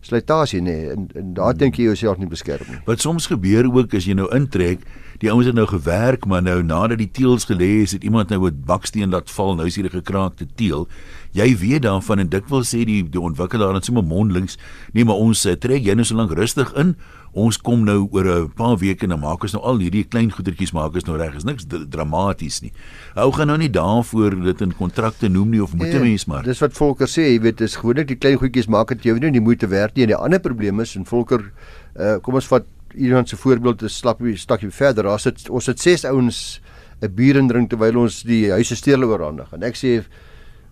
slytasie 0.03 0.61
nê 0.61 0.65
nee, 0.65 0.91
en, 0.91 1.09
en 1.15 1.35
daar 1.35 1.55
dink 1.55 1.79
jy 1.79 1.85
jouself 1.85 2.19
nie 2.19 2.27
beskerm 2.27 2.67
nie. 2.69 2.81
Wat 2.87 3.01
soms 3.01 3.29
gebeur 3.31 3.69
ook 3.71 3.95
as 3.95 4.09
jy 4.09 4.17
nou 4.19 4.27
intrek, 4.35 4.83
die 5.23 5.31
ouens 5.31 5.47
het 5.47 5.55
nou 5.55 5.67
gewerk, 5.71 6.27
maar 6.27 6.43
nou 6.43 6.59
nadat 6.63 6.99
die 6.99 7.11
teels 7.11 7.47
gelê 7.47 7.83
is, 7.85 7.95
het 7.95 8.05
iemand 8.05 8.31
nou 8.35 8.51
'n 8.51 8.63
baksteen 8.67 9.11
laat 9.11 9.31
val, 9.31 9.55
nou 9.55 9.67
is 9.67 9.77
hier 9.77 9.87
'n 9.87 10.03
gekraakte 10.03 10.47
teel. 10.57 10.89
Jy 11.33 11.57
weet 11.57 11.83
daarvan 11.83 12.19
en 12.19 12.29
dit 12.29 12.49
wil 12.53 12.65
sê 12.69 12.83
die 12.85 13.01
die 13.09 13.21
ontwikkelaar 13.21 13.75
het 13.79 13.89
sommer 13.89 14.05
mondelings, 14.05 14.59
nee 14.93 15.05
maar 15.05 15.17
ons 15.17 15.47
uh, 15.47 15.57
trek 15.57 15.85
jy 15.87 15.95
nou 15.97 16.05
so 16.05 16.17
lank 16.19 16.35
rustig 16.37 16.73
in. 16.77 16.95
Ons 17.33 17.57
kom 17.57 17.87
nou 17.89 18.09
oor 18.13 18.27
'n 18.29 18.51
paar 18.53 18.77
weke 18.77 19.05
en 19.05 19.15
dan 19.17 19.21
maak 19.21 19.43
ons 19.43 19.55
nou 19.57 19.63
al 19.65 19.79
hierdie 19.81 20.05
klein 20.05 20.29
goedertjies 20.31 20.75
maak 20.77 20.95
ons 20.95 21.07
nou 21.09 21.17
reg. 21.17 21.35
Is 21.35 21.45
niks 21.49 21.65
dramaties 21.65 22.61
nie. 22.61 22.73
Ou 23.17 23.33
gaan 23.33 23.47
nou 23.47 23.57
nie 23.57 23.71
daarvoor 23.71 24.37
dit 24.45 24.61
in 24.61 24.75
kontrakte 24.77 25.29
noem 25.29 25.51
nie 25.51 25.63
of 25.63 25.73
moet 25.75 25.95
'n 25.95 26.03
mens 26.03 26.27
maar. 26.27 26.43
Dis 26.43 26.61
wat 26.61 26.73
Volker 26.73 27.07
sê, 27.07 27.33
jy 27.33 27.41
weet, 27.41 27.59
dis 27.59 27.77
gewoonlik 27.77 28.09
die 28.09 28.17
klein 28.17 28.37
goedjies 28.37 28.69
maak 28.69 28.89
dit 28.89 29.03
jou 29.03 29.19
nie 29.19 29.31
die 29.31 29.41
moeite 29.41 29.67
werd 29.67 29.97
nie. 29.97 30.03
En 30.03 30.09
die 30.09 30.17
ander 30.17 30.41
probleem 30.41 30.81
is 30.81 30.97
en 30.97 31.07
Volker 31.07 31.53
uh, 31.97 32.17
kom 32.21 32.35
ons 32.35 32.47
vat 32.47 32.65
iemand 32.95 33.29
se 33.29 33.37
voorbeeld 33.37 33.83
'n 33.83 33.89
slapie 33.89 34.37
stukkie 34.37 34.71
verder. 34.71 35.07
Ons 35.07 35.25
het 35.25 35.49
ons 35.49 35.67
het 35.67 35.81
ses 35.81 36.05
ouens 36.05 36.61
'n 37.01 37.15
bier 37.15 37.37
en 37.37 37.49
drink 37.49 37.71
terwyl 37.71 37.97
ons 37.97 38.23
die 38.23 38.51
huise 38.51 38.77
steel 38.77 39.03
oorhandig. 39.03 39.53
En 39.53 39.63
ek 39.63 39.77
sê 39.77 40.05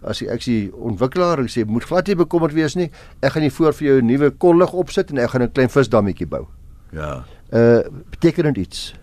as 0.03 0.23
ek 0.23 0.43
sê 0.43 0.71
ontwikkelaar 0.73 1.41
ek 1.45 1.51
sê 1.53 1.65
moet 1.67 1.85
glad 1.85 2.09
nie 2.09 2.17
bekommerd 2.17 2.55
wees 2.55 2.77
nie. 2.77 2.91
Ek 3.23 3.33
gaan 3.33 3.43
hier 3.43 3.53
voor 3.53 3.73
vir 3.73 3.87
jou 3.87 4.01
'n 4.01 4.07
nuwe 4.07 4.31
kollig 4.31 4.73
opsit 4.73 5.11
en 5.11 5.19
ek 5.19 5.31
gaan 5.31 5.43
'n 5.43 5.53
klein 5.53 5.69
visdammetjie 5.69 6.27
bou. 6.27 6.47
Ja. 6.93 7.25
Uh 7.53 7.83
beteken 8.11 8.53
dit 8.53 8.57
iets? 8.67 8.95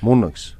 Monniks. 0.00 0.56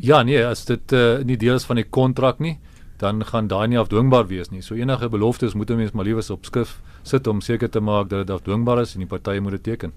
Ja, 0.00 0.22
nee, 0.22 0.44
as 0.44 0.64
dit 0.64 0.92
uh, 0.92 1.18
nie 1.24 1.36
deel 1.36 1.54
is 1.54 1.64
van 1.64 1.76
die 1.76 1.88
kontrak 1.88 2.38
nie, 2.38 2.58
dan 3.00 3.24
gaan 3.24 3.48
daai 3.48 3.68
nie 3.68 3.78
afdwingbaar 3.78 4.26
wees 4.28 4.50
nie. 4.50 4.62
So 4.62 4.74
enige 4.74 5.08
beloftes 5.08 5.54
moet 5.54 5.70
'n 5.70 5.76
mens 5.76 5.92
maar 5.92 6.04
liewes 6.04 6.30
op 6.30 6.44
skrif 6.44 6.80
sit 7.02 7.26
om 7.26 7.40
seker 7.40 7.70
te 7.70 7.80
maak 7.80 8.08
dat 8.08 8.26
dit 8.26 8.36
afdwingbaar 8.36 8.80
is 8.80 8.94
en 8.94 9.00
die 9.00 9.08
partye 9.08 9.40
moet 9.40 9.52
dit 9.52 9.62
teken. 9.62 9.92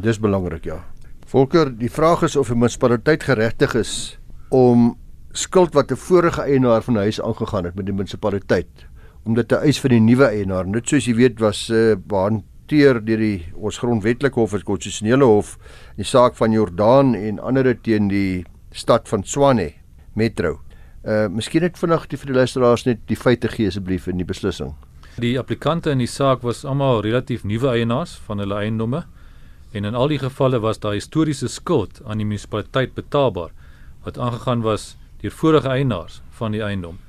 Dis 0.00 0.18
belangrik, 0.18 0.64
ja. 0.64 0.84
Volker, 1.26 1.78
die 1.78 1.90
vraag 1.90 2.22
is 2.22 2.36
of 2.36 2.50
'n 2.50 2.58
munisipaliteit 2.58 3.22
geregtig 3.22 3.74
is 3.74 4.18
om 4.48 4.96
skuld 5.36 5.74
wat 5.74 5.90
'n 5.92 5.96
vorige 5.96 6.42
eienaar 6.42 6.82
van 6.82 6.94
'n 6.94 7.06
huis 7.06 7.20
aangegaan 7.20 7.64
het 7.64 7.74
met 7.74 7.86
die 7.86 7.94
munisipaliteit 7.94 8.86
om 9.24 9.34
dit 9.34 9.48
te 9.48 9.56
eis 9.56 9.78
vir 9.78 9.90
die 9.90 10.00
nuwe 10.00 10.26
eienaar. 10.26 10.66
Net 10.66 10.88
soos 10.88 11.06
jy 11.06 11.14
weet 11.14 11.40
was 11.40 11.68
uh, 11.70 11.96
behanteer 11.96 13.04
deur 13.04 13.18
die 13.18 13.46
ons 13.54 13.78
grondwetlike 13.78 14.34
hof, 14.34 14.52
ons 14.52 14.62
konstitusionele 14.62 15.24
hof, 15.24 15.58
die 15.96 16.04
saak 16.04 16.34
van 16.34 16.52
Jordaan 16.52 17.14
en 17.14 17.38
ander 17.38 17.74
teen 17.74 18.08
die 18.08 18.44
stad 18.72 19.08
van 19.08 19.24
Swane 19.24 19.72
Metro. 20.14 20.60
Uh 21.04 21.28
miskien 21.28 21.62
net 21.62 21.78
vinnig 21.78 22.06
die 22.06 22.18
vir 22.18 22.26
die 22.26 22.38
luisteraars 22.38 22.86
net 22.86 22.98
die 23.06 23.16
feite 23.16 23.48
gee 23.48 23.66
asseblief 23.66 24.08
in 24.08 24.16
die 24.16 24.26
beslissing. 24.26 24.74
Die 25.18 25.38
applikante 25.38 25.90
in 25.90 25.98
die 25.98 26.10
saak 26.10 26.42
was 26.42 26.64
almal 26.64 27.00
relatief 27.00 27.44
nuwe 27.44 27.70
eienaars 27.72 28.16
van 28.26 28.38
hulle 28.38 28.54
eiendomme 28.54 29.04
en 29.72 29.84
in 29.84 29.94
al 29.94 30.08
die 30.08 30.18
gevalle 30.18 30.60
was 30.60 30.78
daar 30.78 30.96
historiese 30.96 31.48
skuld 31.48 32.00
aan 32.04 32.18
die 32.18 32.26
munisipaliteit 32.26 32.94
betaalbaar 32.94 33.50
wat 34.04 34.18
aangegaan 34.18 34.62
was 34.62 34.96
deur 35.26 35.34
vorige 35.34 35.68
eienaars 35.68 36.20
van 36.38 36.54
die 36.54 36.62
eiendom. 36.62 37.00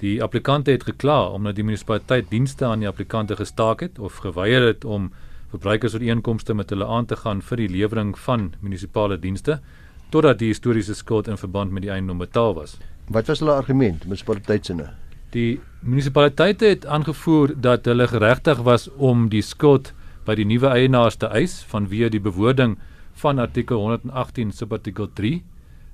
Die 0.00 0.22
applikante 0.22 0.70
het 0.70 0.86
gekla 0.86 1.18
omdat 1.34 1.56
die 1.58 1.64
munisipaliteit 1.66 2.30
dienste 2.30 2.64
aan 2.64 2.84
die 2.84 2.88
applikante 2.88 3.36
gestaak 3.36 3.82
het 3.84 3.98
of 3.98 4.22
geweier 4.24 4.62
het 4.68 4.84
om 4.84 5.10
verbruikersooreenkomste 5.50 6.54
met 6.54 6.70
hulle 6.70 6.86
aan 6.86 7.06
te 7.10 7.16
gaan 7.16 7.42
vir 7.42 7.64
die 7.64 7.68
lewering 7.68 8.14
van 8.18 8.52
munisipale 8.60 9.18
dienste 9.18 9.58
totdat 10.10 10.38
die 10.38 10.50
historiese 10.52 10.94
skuld 10.94 11.28
in 11.28 11.38
verband 11.38 11.74
met 11.74 11.82
die 11.82 11.90
eiendom 11.90 12.18
betaal 12.18 12.54
was. 12.54 12.78
Wat 13.10 13.26
was 13.26 13.42
hulle 13.42 13.54
argument, 13.54 14.06
munisipaliteitsinne? 14.06 14.88
Die 15.34 15.60
munisipaliteite 15.82 16.70
het 16.70 16.86
aangevoer 16.86 17.54
dat 17.54 17.86
hulle 17.86 18.06
geregtig 18.10 18.62
was 18.66 18.88
om 18.96 19.28
die 19.30 19.42
skuld 19.42 19.92
by 20.26 20.34
die 20.38 20.46
nuwe 20.46 20.70
eienaars 20.70 21.18
te 21.18 21.30
eis 21.34 21.60
vanweë 21.70 22.10
die 22.14 22.22
bewoording 22.22 22.78
van 23.22 23.38
artikel 23.42 23.82
118 23.82 24.52
subartikel 24.54 25.10
3 25.14 25.42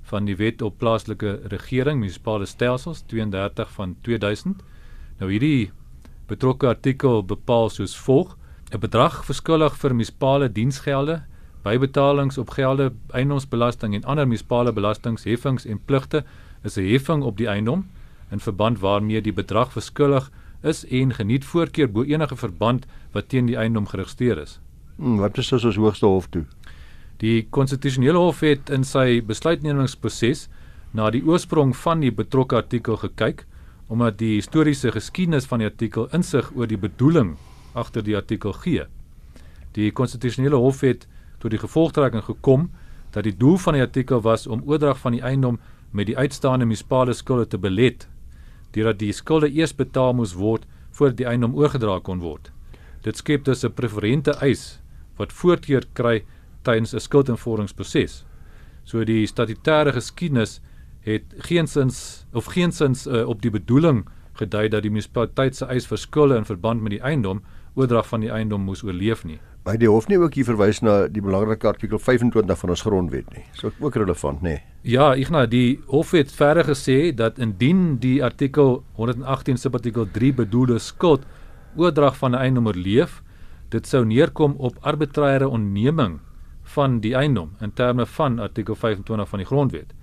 van 0.07 0.27
die 0.29 0.37
Wet 0.39 0.63
op 0.63 0.79
Plaaslike 0.79 1.41
Regering 1.51 2.01
Munisipale 2.01 2.47
Stelsels 2.47 3.03
32 3.11 3.71
van 3.75 3.97
2000. 4.07 4.63
Nou 5.19 5.31
hierdie 5.31 5.71
betrokke 6.31 6.69
artikel 6.71 7.25
bepaal 7.25 7.71
soos 7.71 7.97
volg: 7.97 8.37
'n 8.71 8.81
bedrag 8.83 9.25
verskuldig 9.25 9.77
vir 9.79 9.95
munisipale 9.95 10.53
diensgelde, 10.53 11.23
bybetalings 11.63 12.39
op 12.39 12.51
gelde, 12.51 12.93
eiendomsbelasting 13.11 13.95
en 13.95 14.05
ander 14.05 14.27
munisipale 14.27 14.73
belastings, 14.73 15.25
heffings 15.25 15.67
en 15.67 15.81
pligte 15.85 16.25
is 16.63 16.77
'n 16.77 16.87
heffing 16.93 17.23
op 17.23 17.37
die 17.37 17.49
eiendom 17.49 17.87
in 18.31 18.41
verband 18.41 18.79
waarmee 18.79 19.21
die 19.21 19.33
bedrag 19.33 19.73
verskuldig 19.73 20.31
is 20.63 20.87
en 20.87 21.15
geniet 21.15 21.45
voorkeur 21.45 21.91
bo 21.91 22.03
enige 22.03 22.37
verband 22.37 22.87
wat 23.13 23.29
teen 23.29 23.47
die 23.47 23.57
eiendom 23.57 23.87
geregistreer 23.87 24.39
is. 24.39 24.61
Hmm, 24.97 25.17
wat 25.17 25.39
is 25.39 25.49
dit 25.49 25.61
soos 25.61 25.77
hoogste 25.77 26.07
hof 26.07 26.27
toe? 26.27 26.45
Die 27.23 27.47
konstitusionele 27.51 28.21
hof 28.21 28.43
het 28.45 28.71
in 28.71 28.85
sy 28.85 29.23
besluitnemingsproses 29.25 30.47
na 30.97 31.09
die 31.11 31.23
oorsprong 31.25 31.73
van 31.77 32.03
die 32.05 32.13
betrokke 32.13 32.59
artikel 32.61 32.99
gekyk 33.01 33.47
omdat 33.89 34.19
die 34.19 34.35
historiese 34.35 34.91
geskiedenis 34.93 35.47
van 35.47 35.63
die 35.63 35.69
artikel 35.71 36.09
insig 36.17 36.49
oor 36.57 36.69
die 36.69 36.81
bedoeling 36.81 37.37
agter 37.79 38.03
die 38.03 38.17
artikel 38.19 38.53
gee. 38.65 38.85
Die 39.79 39.93
konstitusionele 39.93 40.59
hof 40.61 40.83
het 40.85 41.07
tot 41.41 41.55
die 41.55 41.61
gevolgtrekking 41.63 42.25
gekom 42.27 42.69
dat 43.15 43.25
die 43.25 43.37
doel 43.37 43.57
van 43.63 43.79
die 43.79 43.85
artikel 43.85 44.21
was 44.21 44.47
om 44.47 44.65
oordrag 44.67 44.99
van 45.01 45.17
die 45.17 45.23
eiendom 45.23 45.61
met 45.93 46.11
die 46.11 46.19
uitstaande 46.19 46.67
munisipale 46.67 47.15
skulde 47.15 47.47
te 47.49 47.59
belet 47.59 48.09
deurdat 48.75 48.99
die 49.01 49.13
skulde 49.17 49.49
eers 49.49 49.73
betaal 49.77 50.13
moes 50.19 50.35
word 50.37 50.67
voordat 50.97 51.21
die 51.21 51.29
eiendom 51.29 51.55
oorgedra 51.57 52.01
kon 52.05 52.21
word. 52.21 52.51
Dit 53.05 53.17
skep 53.17 53.45
dus 53.45 53.65
'n 53.65 53.73
preferente 53.73 54.37
eis 54.43 54.81
wat 55.17 55.33
voorkeur 55.33 55.85
kry 55.95 56.25
tydens 56.67 56.95
'n 56.95 57.01
skuldinvorderingsproses. 57.01 58.25
So 58.85 59.05
die 59.05 59.27
statutêre 59.27 59.93
geskiedenis 59.93 60.61
het 61.07 61.25
geensins 61.49 62.27
of 62.33 62.51
geensins 62.51 63.07
uh, 63.07 63.27
op 63.29 63.43
die 63.43 63.51
bedoeling 63.51 64.05
gedui 64.39 64.69
dat 64.69 64.83
die 64.83 64.91
munisipaliteit 64.91 65.57
se 65.57 65.67
eis 65.71 65.87
vir 65.87 65.99
skulde 65.99 66.37
in 66.37 66.45
verband 66.45 66.83
met 66.83 66.97
die 66.97 67.03
eiendom 67.03 67.43
oordrag 67.75 68.09
van 68.09 68.25
die 68.25 68.33
eiendom 68.33 68.65
moes 68.67 68.83
oorleef 68.85 69.25
nie. 69.25 69.39
By 69.67 69.75
die 69.81 69.89
hof 69.91 70.07
nie 70.09 70.19
ook 70.19 70.37
hier 70.39 70.47
verwys 70.47 70.79
na 70.83 71.09
die 71.11 71.23
belangrike 71.23 71.67
artikel 71.69 71.99
25 71.99 72.59
van 72.61 72.71
ons 72.71 72.85
grondwet 72.87 73.33
nie. 73.35 73.43
So 73.59 73.73
ook 73.81 73.97
relevant, 73.99 74.43
nê. 74.43 74.57
Nee. 74.57 74.63
Ja, 74.87 75.15
Ignas, 75.19 75.49
die 75.51 75.81
hof 75.91 76.13
het 76.15 76.31
verder 76.31 76.69
gesê 76.69 77.11
dat 77.15 77.41
indien 77.43 77.97
die 77.99 78.21
artikel 78.25 78.85
118 78.95 79.59
subartikel 79.59 80.07
3 80.15 80.33
bedoelde 80.45 80.79
skuld 80.79 81.27
oordrag 81.77 82.17
van 82.17 82.33
'n 82.33 82.41
eiendom 82.47 82.67
oorleef, 82.67 83.23
dit 83.71 83.87
sou 83.87 84.05
neerkom 84.05 84.55
op 84.59 84.79
arbitreëre 84.81 85.49
onneming 85.49 86.21
van 86.75 87.01
die 87.01 87.15
eiendom 87.15 87.55
in 87.61 87.73
terme 87.73 88.07
van 88.07 88.39
artikel 88.39 88.75
25 88.75 89.29
van 89.29 89.39
die 89.43 89.47
grondwet. 89.47 89.95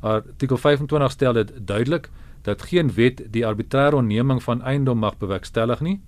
Artikel 0.00 0.56
25 0.56 1.10
stel 1.10 1.32
dit 1.32 1.52
duidelik 1.66 2.10
dat 2.42 2.62
geen 2.62 2.92
wet 2.96 3.22
die 3.32 3.44
arbitreëre 3.46 3.96
onneming 3.96 4.42
van 4.42 4.62
eiendom 4.62 4.98
mag 4.98 5.18
bewerkstellig 5.18 5.80
nie. 5.80 6.00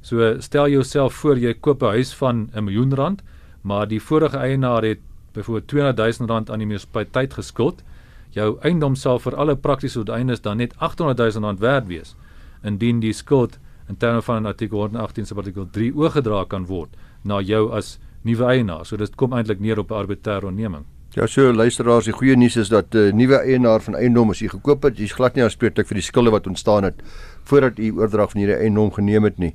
So 0.00 0.36
stel 0.40 0.68
jouself 0.68 1.14
voor 1.14 1.38
jy 1.38 1.54
koop 1.54 1.82
'n 1.82 1.98
huis 1.98 2.14
van 2.14 2.50
'n 2.54 2.64
miljoen 2.64 2.94
rand, 2.94 3.22
maar 3.62 3.88
die 3.88 4.00
vorige 4.00 4.36
eienaar 4.36 4.82
het 4.82 4.98
byvoorbeeld 5.32 5.68
200 5.68 6.18
000 6.18 6.28
rand 6.28 6.50
aan 6.50 6.58
die 6.58 6.66
munisipaliteit 6.66 7.34
geskuld. 7.34 7.82
Jou 8.30 8.58
eiendom 8.60 8.94
sal 8.94 9.18
vir 9.18 9.36
alle 9.36 9.56
praktiese 9.56 10.04
doeleindes 10.04 10.40
dan 10.40 10.56
net 10.56 10.74
800 10.76 11.18
000 11.18 11.44
rand 11.44 11.60
werd 11.60 11.86
wees 11.86 12.16
indien 12.62 13.00
die 13.00 13.12
skuld 13.12 13.58
in 13.88 13.96
terme 13.96 14.22
van 14.22 14.46
artikel 14.46 14.78
118 14.78 15.26
se 15.26 15.34
artikel 15.34 15.68
3 15.70 15.94
oorgedra 15.94 16.44
kan 16.44 16.66
word 16.66 16.96
na 17.22 17.40
jou 17.40 17.70
as 17.72 17.98
nuwe 18.26 18.50
eienaar. 18.50 18.84
So 18.86 18.98
dit 19.00 19.14
kom 19.16 19.32
eintlik 19.32 19.60
neer 19.60 19.78
op 19.78 19.90
'n 19.90 20.02
arbitreëre 20.02 20.46
onderneming. 20.46 20.84
Ja, 21.16 21.26
so 21.26 21.52
luisteraars, 21.52 22.04
die 22.04 22.12
goeie 22.12 22.36
nuus 22.36 22.56
is 22.60 22.68
dat 22.68 22.92
'n 22.94 22.98
uh, 22.98 23.12
nuwe 23.12 23.38
eienaar 23.40 23.80
van 23.80 23.94
eiendom 23.94 24.30
as 24.30 24.40
jy 24.40 24.48
gekoop 24.48 24.82
het, 24.82 24.98
jy's 24.98 25.14
glad 25.16 25.34
nie 25.34 25.42
aanspreeklik 25.42 25.86
vir 25.86 25.94
die 25.94 26.04
skulde 26.04 26.30
wat 26.30 26.46
ontstaan 26.46 26.84
het 26.84 27.00
voordat 27.44 27.78
u 27.78 27.90
oordrag 27.90 28.30
van 28.30 28.40
hierdie 28.40 28.56
eiendom 28.56 28.90
geneem 28.92 29.24
het 29.24 29.38
nie. 29.38 29.54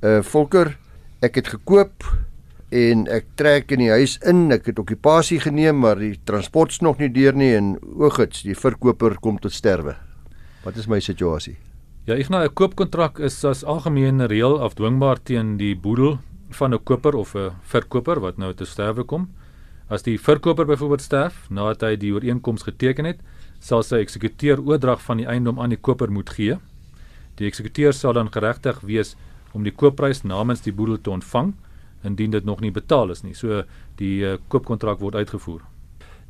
Uh 0.00 0.22
Volker, 0.22 0.78
ek 1.20 1.34
het 1.34 1.48
gekoop 1.48 2.06
en 2.70 3.06
ek 3.08 3.26
trek 3.34 3.70
in 3.72 3.78
die 3.78 3.90
huis 3.90 4.16
in, 4.24 4.50
ek 4.52 4.66
het 4.66 4.78
okupasie 4.78 5.40
geneem, 5.40 5.78
maar 5.78 5.98
die 5.98 6.18
transport's 6.24 6.80
nog 6.80 6.98
nie 6.98 7.12
deur 7.12 7.34
nie 7.34 7.54
en 7.56 7.76
oogits, 7.98 8.42
die 8.42 8.56
verkoper 8.56 9.18
kom 9.20 9.38
tot 9.38 9.52
sterwe. 9.52 9.96
Wat 10.64 10.76
is 10.76 10.88
my 10.88 11.00
situasie? 11.00 11.58
Ja, 12.06 12.14
ek 12.14 12.30
nou 12.30 12.42
'n 12.42 12.54
koopkontrak 12.54 13.18
is 13.20 13.44
as 13.44 13.64
algemene 13.64 14.26
reël 14.26 14.60
afdwingbaar 14.60 15.22
teen 15.22 15.56
die 15.56 15.76
boedel 15.76 16.18
van 16.54 16.74
'n 16.74 16.84
koper 16.84 17.14
of 17.14 17.34
'n 17.34 17.50
verkoper 17.62 18.20
wat 18.20 18.38
nou 18.38 18.54
te 18.54 18.64
sterwe 18.64 19.04
kom. 19.04 19.28
As 19.88 20.02
die 20.02 20.18
verkoper 20.18 20.66
byvoorbeeld 20.66 21.02
sterf 21.02 21.50
nadat 21.50 21.80
hy 21.80 21.96
die 21.96 22.12
ooreenkoms 22.12 22.62
geteken 22.62 23.04
het, 23.04 23.20
sal 23.60 23.82
sy 23.82 23.96
eksekuteur 23.96 24.60
oordrag 24.60 25.02
van 25.02 25.16
die 25.16 25.26
eiendom 25.26 25.60
aan 25.60 25.68
die 25.70 25.80
koper 25.80 26.10
moet 26.10 26.30
gee. 26.30 26.58
Die 27.34 27.46
eksekuteur 27.46 27.92
sal 27.92 28.12
dan 28.12 28.32
geregtig 28.32 28.80
wees 28.80 29.16
om 29.52 29.62
die 29.62 29.72
koopprys 29.72 30.22
namens 30.22 30.60
die 30.60 30.72
boedel 30.72 31.00
te 31.00 31.10
ontvang 31.10 31.54
indien 32.02 32.30
dit 32.30 32.44
nog 32.44 32.60
nie 32.60 32.70
betaal 32.70 33.10
is 33.10 33.22
nie. 33.22 33.34
So 33.34 33.62
die 33.96 34.24
uh, 34.24 34.36
koopkontrak 34.48 34.98
word 34.98 35.14
uitgevoer. 35.14 35.60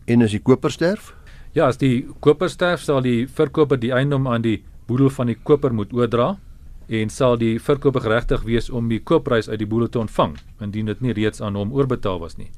En 0.07 0.23
as 0.23 0.35
die 0.35 0.43
koper 0.43 0.71
sterf? 0.71 1.15
Ja, 1.55 1.67
as 1.69 1.79
die 1.81 2.09
koper 2.21 2.51
sterf, 2.51 2.83
sal 2.83 3.01
die 3.05 3.27
verkoper 3.29 3.81
die 3.81 3.93
eiendom 3.93 4.27
aan 4.29 4.43
die 4.43 4.63
boedel 4.89 5.11
van 5.11 5.31
die 5.31 5.39
koper 5.39 5.73
moet 5.73 5.93
oordra 5.93 6.37
en 6.89 7.11
sal 7.11 7.37
die 7.37 7.59
verkoper 7.61 8.01
geregtig 8.01 8.43
wees 8.43 8.71
om 8.71 8.89
die 8.89 9.01
koopprys 9.01 9.49
uit 9.49 9.59
die 9.59 9.67
boedel 9.67 9.89
te 9.89 9.99
ontvang 9.99 10.37
indien 10.61 10.87
dit 10.87 11.01
nie 11.01 11.13
reeds 11.13 11.41
aan 11.41 11.55
hom 11.55 11.73
oorbetaal 11.73 12.19
was 12.21 12.37
nie. 12.37 12.51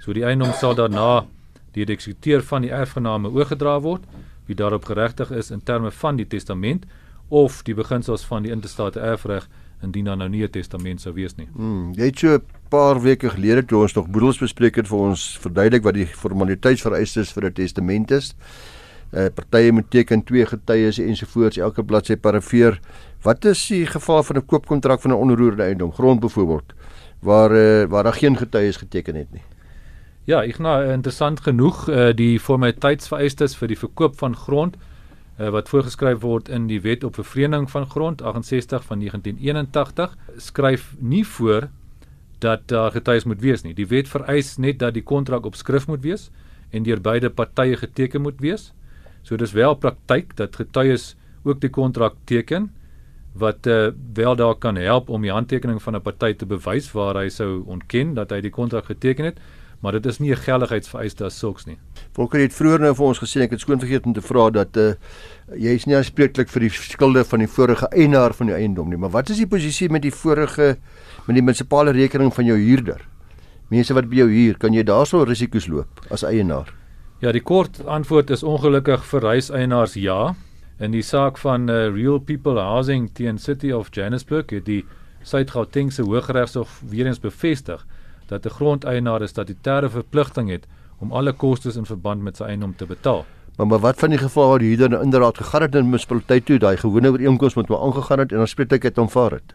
So 0.00 0.12
die 0.12 0.24
eiendom 0.24 0.52
sal 0.52 0.74
daarna 0.74 1.26
die 1.74 1.84
eksekuteur 1.84 2.42
van 2.42 2.62
die 2.62 2.72
erfgename 2.74 3.30
oorgedra 3.30 3.78
word 3.80 4.04
wie 4.46 4.56
daarop 4.56 4.84
geregtig 4.84 5.30
is 5.30 5.50
in 5.50 5.60
terme 5.60 5.90
van 5.90 6.16
die 6.16 6.26
testament 6.26 6.86
of 7.28 7.62
die 7.62 7.74
beginsels 7.74 8.24
van 8.24 8.42
die 8.42 8.52
intestate 8.52 9.00
erfreg 9.00 9.48
indien 9.84 10.04
daar 10.04 10.16
nou 10.16 10.28
nie 10.28 10.42
'n 10.42 10.50
testament 10.50 11.00
sou 11.00 11.12
wees 11.14 11.36
nie. 11.36 11.48
Hmm, 11.54 11.92
jy 11.94 12.04
het 12.04 12.18
so 12.18 12.34
'n 12.34 12.42
paar 12.68 13.00
weke 13.00 13.30
gelede 13.30 13.64
toe 13.64 13.82
ons 13.82 13.94
nog 13.94 14.08
boedels 14.08 14.38
bespreek 14.38 14.76
het 14.76 14.88
vir 14.88 14.98
ons 14.98 15.38
verduidelik 15.40 15.82
wat 15.82 15.94
die 15.94 16.06
formaliteitsvereistes 16.06 17.32
vir 17.32 17.44
'n 17.44 17.52
testament 17.52 18.10
is. 18.10 18.34
Eh 19.12 19.24
uh, 19.24 19.28
partye 19.34 19.72
moet 19.72 19.90
teken 19.90 20.24
twee 20.24 20.46
getuies 20.46 20.98
ensovoorts 20.98 21.56
elke 21.56 21.82
bladsy 21.82 22.16
parafeer. 22.16 22.80
Wat 23.22 23.44
is 23.44 23.66
die 23.66 23.86
geval 23.86 24.22
van 24.22 24.36
'n 24.36 24.46
koopkontrak 24.46 25.00
van 25.00 25.10
'n 25.10 25.14
onroerende 25.14 25.62
eiendom, 25.62 25.92
grond 25.92 26.20
byvoorbeeld, 26.20 26.72
waar 27.18 27.50
uh, 27.52 27.84
waar 27.88 28.02
daar 28.02 28.12
geen 28.12 28.36
getuies 28.36 28.76
geteken 28.76 29.14
het 29.14 29.32
nie? 29.32 29.42
Ja, 30.24 30.42
ek 30.44 30.58
nou 30.58 30.92
interessant 30.92 31.40
genoeg 31.40 31.88
uh, 31.88 32.12
die 32.12 32.40
formaliteitsvereistes 32.40 33.56
vir 33.56 33.68
die 33.68 33.78
verkoop 33.78 34.18
van 34.18 34.36
grond 34.36 34.76
uh, 35.40 35.48
wat 35.48 35.68
voorgeskryf 35.68 36.20
word 36.20 36.48
in 36.48 36.66
die 36.66 36.80
Wet 36.80 37.04
op 37.04 37.14
Vervreemding 37.14 37.70
van 37.70 37.86
Grond 37.86 38.22
68 38.22 38.84
van 38.84 38.98
1981 38.98 40.16
skryf 40.36 40.94
nie 40.98 41.26
voor 41.26 41.68
dat 42.38 42.68
daar 42.68 42.90
uh, 42.90 42.92
getuies 42.92 43.24
moet 43.24 43.40
wees 43.40 43.62
nie. 43.62 43.74
Die 43.74 43.86
wet 43.86 44.08
vereis 44.08 44.56
net 44.56 44.78
dat 44.78 44.94
die 44.94 45.02
kontrak 45.02 45.46
op 45.46 45.54
skrift 45.54 45.86
moet 45.86 46.02
wees 46.02 46.30
en 46.70 46.82
deur 46.82 47.00
beide 47.00 47.30
partye 47.30 47.76
geteken 47.76 48.22
moet 48.22 48.40
wees. 48.40 48.72
So 49.22 49.36
dis 49.36 49.52
wel 49.52 49.74
praktyk 49.74 50.36
dat 50.36 50.56
getuies 50.56 51.16
ook 51.42 51.60
die 51.60 51.70
kontrak 51.70 52.14
teken 52.24 52.70
wat 53.38 53.66
uh, 53.66 53.90
wel 54.14 54.36
daar 54.36 54.54
kan 54.54 54.76
help 54.76 55.08
om 55.08 55.22
die 55.22 55.32
handtekening 55.32 55.82
van 55.82 55.96
'n 55.96 56.02
party 56.02 56.34
te 56.34 56.46
bewys 56.46 56.92
waar 56.92 57.16
hy 57.16 57.28
sou 57.28 57.62
ontken 57.66 58.14
dat 58.14 58.30
hy 58.30 58.40
die 58.40 58.50
kontrak 58.50 58.84
geteken 58.84 59.24
het 59.24 59.38
maar 59.80 59.92
dit 59.92 60.06
is 60.06 60.18
nie 60.18 60.30
'n 60.30 60.36
geldigheidsvereiste 60.36 61.24
as 61.24 61.38
sulks 61.38 61.64
nie. 61.64 61.78
Volker 62.12 62.40
het 62.40 62.52
vroeër 62.52 62.80
nou 62.80 62.94
vir 62.94 63.06
ons 63.06 63.18
gesê 63.18 63.40
ek 63.42 63.50
het 63.50 63.60
skoon 63.60 63.78
vergeet 63.78 64.06
om 64.06 64.12
te 64.12 64.20
vra 64.20 64.50
dat 64.50 64.76
uh, 64.76 64.94
jy 65.54 65.70
is 65.74 65.86
nie 65.86 65.96
aanspreeklik 65.96 66.48
vir 66.48 66.60
die 66.60 66.70
skulde 66.70 67.24
van 67.24 67.38
die 67.38 67.46
vorige 67.46 67.86
eienaar 67.90 68.34
van 68.34 68.46
die 68.46 68.54
eiendom 68.54 68.88
nie, 68.88 68.96
maar 68.96 69.10
wat 69.10 69.30
is 69.30 69.36
die 69.36 69.46
posisie 69.46 69.88
met 69.88 70.02
die 70.02 70.10
vorige 70.10 70.76
met 71.26 71.34
die 71.34 71.42
munisipale 71.42 71.92
rekening 71.92 72.34
van 72.34 72.44
jou 72.44 72.56
huurder? 72.56 73.06
Mense 73.68 73.94
wat 73.94 74.08
by 74.08 74.16
jou 74.16 74.28
huur, 74.28 74.58
kan 74.58 74.72
jy 74.72 74.82
daarso 74.82 75.22
risiko's 75.22 75.68
loop 75.68 76.00
as 76.10 76.22
eienaar? 76.22 76.74
Ja, 77.20 77.32
die 77.32 77.42
kort 77.42 77.86
antwoord 77.86 78.30
is 78.30 78.42
ongelukkig 78.42 79.04
vir 79.04 79.22
huiseienaars 79.22 79.94
ja. 79.94 80.34
In 80.78 80.92
die 80.94 81.02
saak 81.02 81.40
van 81.42 81.66
uh, 81.66 81.88
Real 81.90 82.20
People 82.22 82.60
Housing 82.62 83.08
teen 83.18 83.38
City 83.42 83.72
of 83.74 83.88
Johannesburg 83.90 84.52
het 84.54 84.64
die 84.68 84.84
Suid-Gautengse 85.26 86.04
Hooggeregshof 86.06 86.76
weer 86.86 87.08
eens 87.10 87.18
bevestig 87.18 87.82
dat 88.30 88.46
'n 88.46 88.54
grondeienaar 88.58 89.22
'n 89.22 89.26
statutêre 89.26 89.90
verpligting 89.90 90.50
het 90.50 90.66
om 90.98 91.12
alle 91.12 91.32
kostes 91.32 91.76
in 91.76 91.86
verband 91.86 92.22
met 92.22 92.36
sy 92.36 92.44
eiendom 92.44 92.76
te 92.76 92.86
betaal. 92.86 93.26
Maar 93.56 93.66
maar 93.66 93.78
wat 93.78 93.98
van 93.98 94.10
die 94.10 94.18
geval 94.18 94.48
waar 94.48 94.58
die 94.58 94.68
huurder 94.68 94.88
nou 94.88 95.02
inderdaad 95.02 95.38
gegaan 95.38 95.62
het 95.62 95.74
in 95.74 95.80
die 95.80 95.90
munisipaliteit 95.90 96.44
toe, 96.46 96.58
daai 96.58 96.76
gewone 96.76 97.10
ooreenkoms 97.10 97.54
met 97.54 97.68
hom 97.68 97.82
aangegaan 97.82 98.18
het 98.18 98.32
en 98.32 98.38
dan 98.38 98.46
spreek 98.46 98.72
ek 98.72 98.82
dit 98.82 98.98
aanvaar 98.98 99.30
het. 99.30 99.54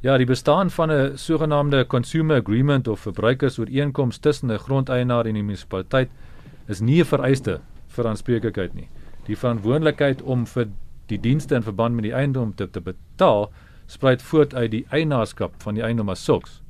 Ja, 0.00 0.16
die 0.16 0.26
bestaan 0.26 0.70
van 0.70 0.90
'n 0.90 1.16
sogenaamde 1.16 1.86
consumer 1.86 2.40
agreement 2.40 2.88
of 2.88 3.00
verbruikersooreenkoms 3.00 4.18
tussen 4.18 4.50
'n 4.50 4.58
grondeienaar 4.58 5.26
en 5.26 5.34
die 5.34 5.42
munisipaliteit 5.42 6.08
is 6.66 6.80
nie 6.80 7.00
'n 7.00 7.04
vereiste 7.04 7.60
vir 7.88 8.06
aanspreeklikheid 8.06 8.74
nie. 8.74 8.88
Die 9.26 9.36
verantwoordelikheid 9.36 10.22
om 10.22 10.46
vir 10.46 10.68
die 11.10 11.18
dienste 11.18 11.54
in 11.54 11.66
verband 11.66 11.94
met 11.94 12.04
die 12.04 12.14
eiendom 12.14 12.54
te, 12.54 12.70
te 12.70 12.80
betaal 12.80 13.50
spruit 13.90 14.22
voort 14.22 14.54
uit 14.54 14.70
die 14.70 14.84
eienaarskap 14.90 15.56
van 15.62 15.74
die 15.74 15.82
eiendom 15.82 16.08
as 16.08 16.24
sulks. 16.24 16.60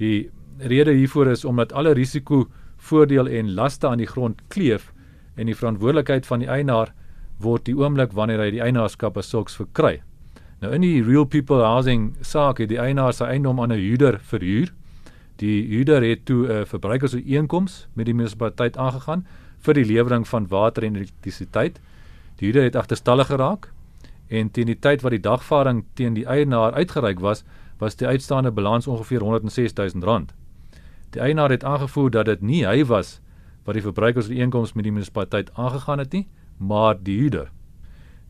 Die 0.00 0.30
rede 0.58 0.94
hiervoor 0.96 1.28
is 1.32 1.44
omdat 1.44 1.72
alle 1.72 1.92
risiko, 1.96 2.46
voordeel 2.76 3.28
en 3.28 3.54
laste 3.54 3.88
aan 3.88 4.00
die 4.00 4.08
grond 4.08 4.40
kleef 4.48 4.92
en 5.36 5.50
die 5.50 5.56
verantwoordelikheid 5.56 6.26
van 6.26 6.44
die 6.44 6.48
eienaar 6.48 6.92
word 7.42 7.66
die 7.68 7.76
oomblik 7.76 8.14
wanneer 8.16 8.40
hy 8.40 8.50
die 8.54 8.62
eienaarskap 8.64 9.16
as 9.20 9.28
sulks 9.32 9.56
verkry. 9.58 10.00
Nou 10.62 10.72
in 10.72 10.84
die 10.84 11.02
real 11.04 11.26
people 11.28 11.60
housing 11.64 12.14
saak 12.24 12.62
het 12.62 12.70
die 12.72 12.80
eienaar 12.80 13.12
sy 13.12 13.28
eiendom 13.28 13.60
aan 13.60 13.72
'n 13.72 13.80
huurder 13.80 14.18
verhuur. 14.20 14.72
Die 15.36 15.66
huurder 15.68 16.02
het 16.02 16.24
toe 16.24 16.48
'n 16.48 16.64
verbruikersooreenkoms 16.64 17.88
met 17.94 18.06
die 18.06 18.14
munisipaliteit 18.14 18.76
aangegaan 18.76 19.26
vir 19.66 19.80
die 19.80 19.84
lewering 19.84 20.26
van 20.28 20.48
water 20.48 20.86
en 20.86 20.96
elektrisiteit. 20.96 21.80
Die 22.38 22.48
huurder 22.48 22.68
het 22.68 22.76
agterstallig 22.76 23.30
geraak 23.32 23.70
en 24.28 24.50
teen 24.50 24.66
die 24.66 24.78
tyd 24.78 25.02
wat 25.02 25.14
die 25.14 25.22
dagvaarding 25.22 25.84
teen 25.94 26.14
die 26.14 26.26
eienaar 26.26 26.74
uitgereik 26.74 27.20
was, 27.22 27.44
was 27.78 27.96
die 27.96 28.06
uitstaande 28.06 28.50
balans 28.50 28.86
ongeveer 28.86 29.22
106 29.22 29.76
000 29.78 30.04
rand. 30.04 30.34
Die 31.14 31.20
eienaar 31.22 31.50
het 31.50 31.64
aangevoer 31.64 32.10
dat 32.10 32.26
dit 32.26 32.42
nie 32.42 32.64
hy 32.66 32.84
was 32.84 33.20
wat 33.66 33.74
die 33.74 33.82
verbruikersooreenkoms 33.82 34.74
met 34.78 34.86
die 34.86 34.92
munisipaliteit 34.94 35.50
aangegaan 35.54 35.98
het 35.98 36.12
nie, 36.12 36.26
maar 36.56 36.94
die 37.02 37.16
huurder. 37.18 37.50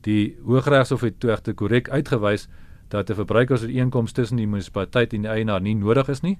Die 0.07 0.37
Hooggeregshof 0.45 1.03
het 1.05 1.19
toe 1.21 1.31
egter 1.35 1.55
korrek 1.55 1.91
uitgewys 1.91 2.49
dat 2.89 3.11
'n 3.11 3.15
verbruikersooreenkoms 3.15 4.13
tussen 4.13 4.37
die 4.37 4.47
munisipaliteit 4.47 5.13
en 5.13 5.23
die 5.23 5.31
eienaar 5.31 5.61
nie 5.61 5.75
nodig 5.75 6.09
is 6.09 6.21
nie. 6.21 6.39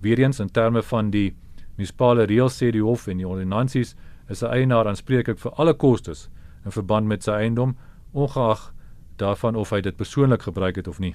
Weereens 0.00 0.40
in 0.40 0.50
terme 0.50 0.82
van 0.82 1.10
die 1.10 1.34
munisipale 1.76 2.24
reëls 2.24 2.56
sê 2.62 2.70
die 2.70 2.82
hof 2.82 3.06
en 3.06 3.16
die 3.16 3.28
ordonnansies 3.28 3.94
is 4.28 4.42
'n 4.42 4.46
eienaar 4.46 4.86
aanspreeklik 4.86 5.38
vir 5.38 5.52
alle 5.52 5.74
kostes 5.74 6.28
in 6.64 6.70
verband 6.70 7.06
met 7.06 7.22
sy 7.22 7.30
eiendom 7.30 7.76
ongeag 8.12 8.72
daarvan 9.16 9.56
of 9.56 9.70
hy 9.70 9.80
dit 9.80 9.96
persoonlik 9.96 10.42
gebruik 10.42 10.76
het 10.76 10.88
of 10.88 10.98
nie. 10.98 11.14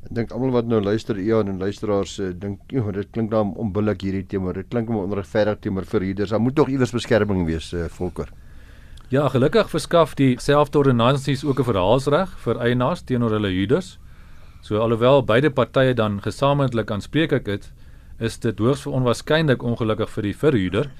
Ek 0.00 0.14
dink 0.16 0.30
almal 0.32 0.50
wat 0.50 0.66
nou 0.66 0.80
luister, 0.80 1.18
ja, 1.20 1.40
en 1.40 1.58
luisteraars 1.58 2.18
uh, 2.18 2.32
dink, 2.32 2.60
"Jo, 2.66 2.90
dit 2.90 3.10
klink 3.10 3.30
dan 3.30 3.54
onbillik 3.54 4.00
hierdie 4.00 4.26
teenoor. 4.26 4.54
Dit 4.54 4.68
klink 4.68 4.88
onregverdig 4.88 5.58
teenoor 5.60 5.84
verhuurders. 5.84 6.30
Daar 6.30 6.40
moet 6.40 6.54
tog 6.54 6.68
iewers 6.68 6.92
beskerming 6.92 7.46
wees, 7.46 7.72
uh, 7.72 7.84
Volker." 7.88 8.28
Ja, 9.10 9.28
gelukkig 9.28 9.70
verskaf 9.70 10.14
die 10.14 10.36
selfde 10.40 10.78
ordonnansies 10.78 11.44
ook 11.44 11.58
'n 11.58 11.64
verhaalsreg 11.64 12.38
vir 12.38 12.60
eienaars 12.60 13.02
teenoor 13.02 13.30
hulle 13.30 13.48
huurders. 13.48 13.98
So 14.62 14.78
alhoewel 14.78 15.24
beide 15.24 15.50
partye 15.50 15.94
dan 15.94 16.20
gesamentlik 16.22 16.90
aanspreeklik 16.90 17.48
is, 17.48 17.72
is 18.20 18.38
dit 18.38 18.58
hoogs 18.60 18.86
onwaarskynlik 18.86 19.62
ongelukkig 19.64 20.10
vir 20.12 20.28
die 20.28 20.36
verhuurder 20.36 20.90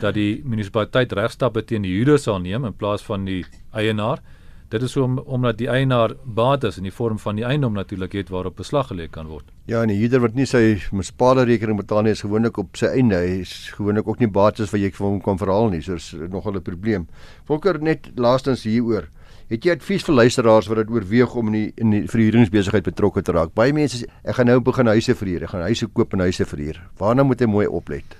dat 0.00 0.16
die 0.16 0.40
munisipaliteit 0.48 1.12
regstappe 1.12 1.62
teen 1.68 1.84
die 1.84 1.92
huurder 1.92 2.18
sal 2.18 2.40
neem 2.40 2.64
in 2.64 2.76
plaas 2.76 3.04
van 3.04 3.26
die 3.28 3.42
eienaar. 3.76 4.22
Dit 4.70 4.84
is 4.86 4.94
om 4.96 5.18
omdat 5.18 5.58
die 5.58 5.68
eienaar 5.68 6.14
bates 6.24 6.78
in 6.78 6.86
die 6.86 6.94
vorm 6.94 7.18
van 7.18 7.36
die 7.36 7.44
eiendom 7.44 7.74
natuurlik 7.74 8.14
het 8.14 8.28
waarop 8.30 8.56
beslag 8.60 8.92
gelê 8.92 9.08
kan 9.10 9.26
word. 9.26 9.44
Ja, 9.66 9.82
en 9.82 9.90
die 9.90 9.98
huurder 9.98 10.22
wat 10.22 10.38
nie 10.38 10.46
sy 10.46 10.78
munisipale 10.94 11.44
rekening 11.48 11.80
betaal 11.80 12.06
nie, 12.06 12.14
is 12.14 12.22
gewoonlik 12.24 12.60
op 12.62 12.78
sy 12.78 12.92
einde. 12.94 13.18
Hy 13.18 13.40
is 13.42 13.54
gewoonlik 13.74 14.08
ook 14.08 14.22
nie 14.22 14.30
bates 14.30 14.70
wat 14.70 14.80
jy 14.80 14.92
vir 14.94 15.08
hom 15.08 15.18
kan 15.24 15.40
verhaal 15.42 15.72
nie. 15.74 15.82
So 15.82 15.98
is 15.98 16.12
nogal 16.30 16.56
'n 16.56 16.62
probleem. 16.62 17.08
Volker 17.44 17.82
net 17.82 18.12
laastens 18.16 18.62
hieroor. 18.62 19.10
Het 19.50 19.64
jy 19.64 19.72
advies 19.74 20.04
vir 20.06 20.14
luisteraars 20.14 20.68
wat 20.70 20.76
dit 20.76 20.90
oorweeg 20.90 21.34
om 21.34 21.46
in 21.46 21.52
die 21.52 21.72
in 21.76 21.90
die 21.90 22.02
verhuuringsbesigheid 22.06 22.84
betrokke 22.86 23.22
te 23.22 23.32
raak? 23.32 23.54
Baie 23.54 23.72
mense 23.72 23.98
sê 23.98 24.06
ek 24.22 24.36
gaan 24.38 24.46
nou 24.46 24.60
begin 24.60 24.86
huise 24.86 25.14
verhuur, 25.14 25.42
ek 25.42 25.50
gaan 25.50 25.66
huise 25.66 25.86
koop 25.86 26.12
en 26.14 26.20
huise 26.20 26.44
verhuur. 26.44 26.78
Waarna 26.98 27.22
moet 27.26 27.40
hy 27.40 27.46
mooi 27.50 27.66
oplet? 27.66 28.16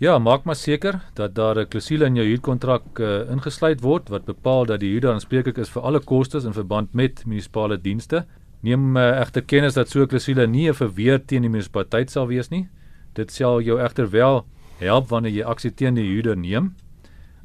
Ja, 0.00 0.18
maak 0.18 0.44
maar 0.44 0.56
seker 0.56 1.00
dat 1.14 1.34
daar 1.34 1.58
'n 1.60 1.68
klousule 1.68 2.04
in 2.04 2.16
jou 2.16 2.26
huurkontrak 2.26 2.98
uh, 2.98 3.30
ingesluit 3.30 3.80
word 3.80 4.08
wat 4.08 4.24
bepaal 4.24 4.66
dat 4.66 4.80
die 4.80 4.90
huurder 4.90 5.12
aanspreeklik 5.12 5.58
is 5.58 5.70
vir 5.70 5.82
alle 5.82 6.00
kostes 6.00 6.44
in 6.44 6.52
verband 6.52 6.94
met 6.94 7.26
munisipale 7.26 7.80
dienste. 7.80 8.26
Neem 8.60 8.96
uh, 8.96 9.20
egter 9.20 9.42
kennis 9.42 9.74
dat 9.74 9.88
so 9.88 10.00
'n 10.00 10.06
klousule 10.06 10.46
nie 10.46 10.68
'n 10.68 10.74
verweer 10.74 11.24
teen 11.26 11.42
die 11.42 11.50
munisipaliteit 11.50 12.10
sal 12.10 12.26
wees 12.26 12.48
nie. 12.50 12.68
Dit 13.14 13.32
sal 13.32 13.60
jou 13.60 13.80
egter 13.80 14.10
wel 14.10 14.44
help 14.78 15.08
wanneer 15.08 15.32
jy 15.32 15.44
aksie 15.44 15.74
teen 15.74 15.94
die 15.94 16.08
huurder 16.08 16.36
neem. 16.36 16.74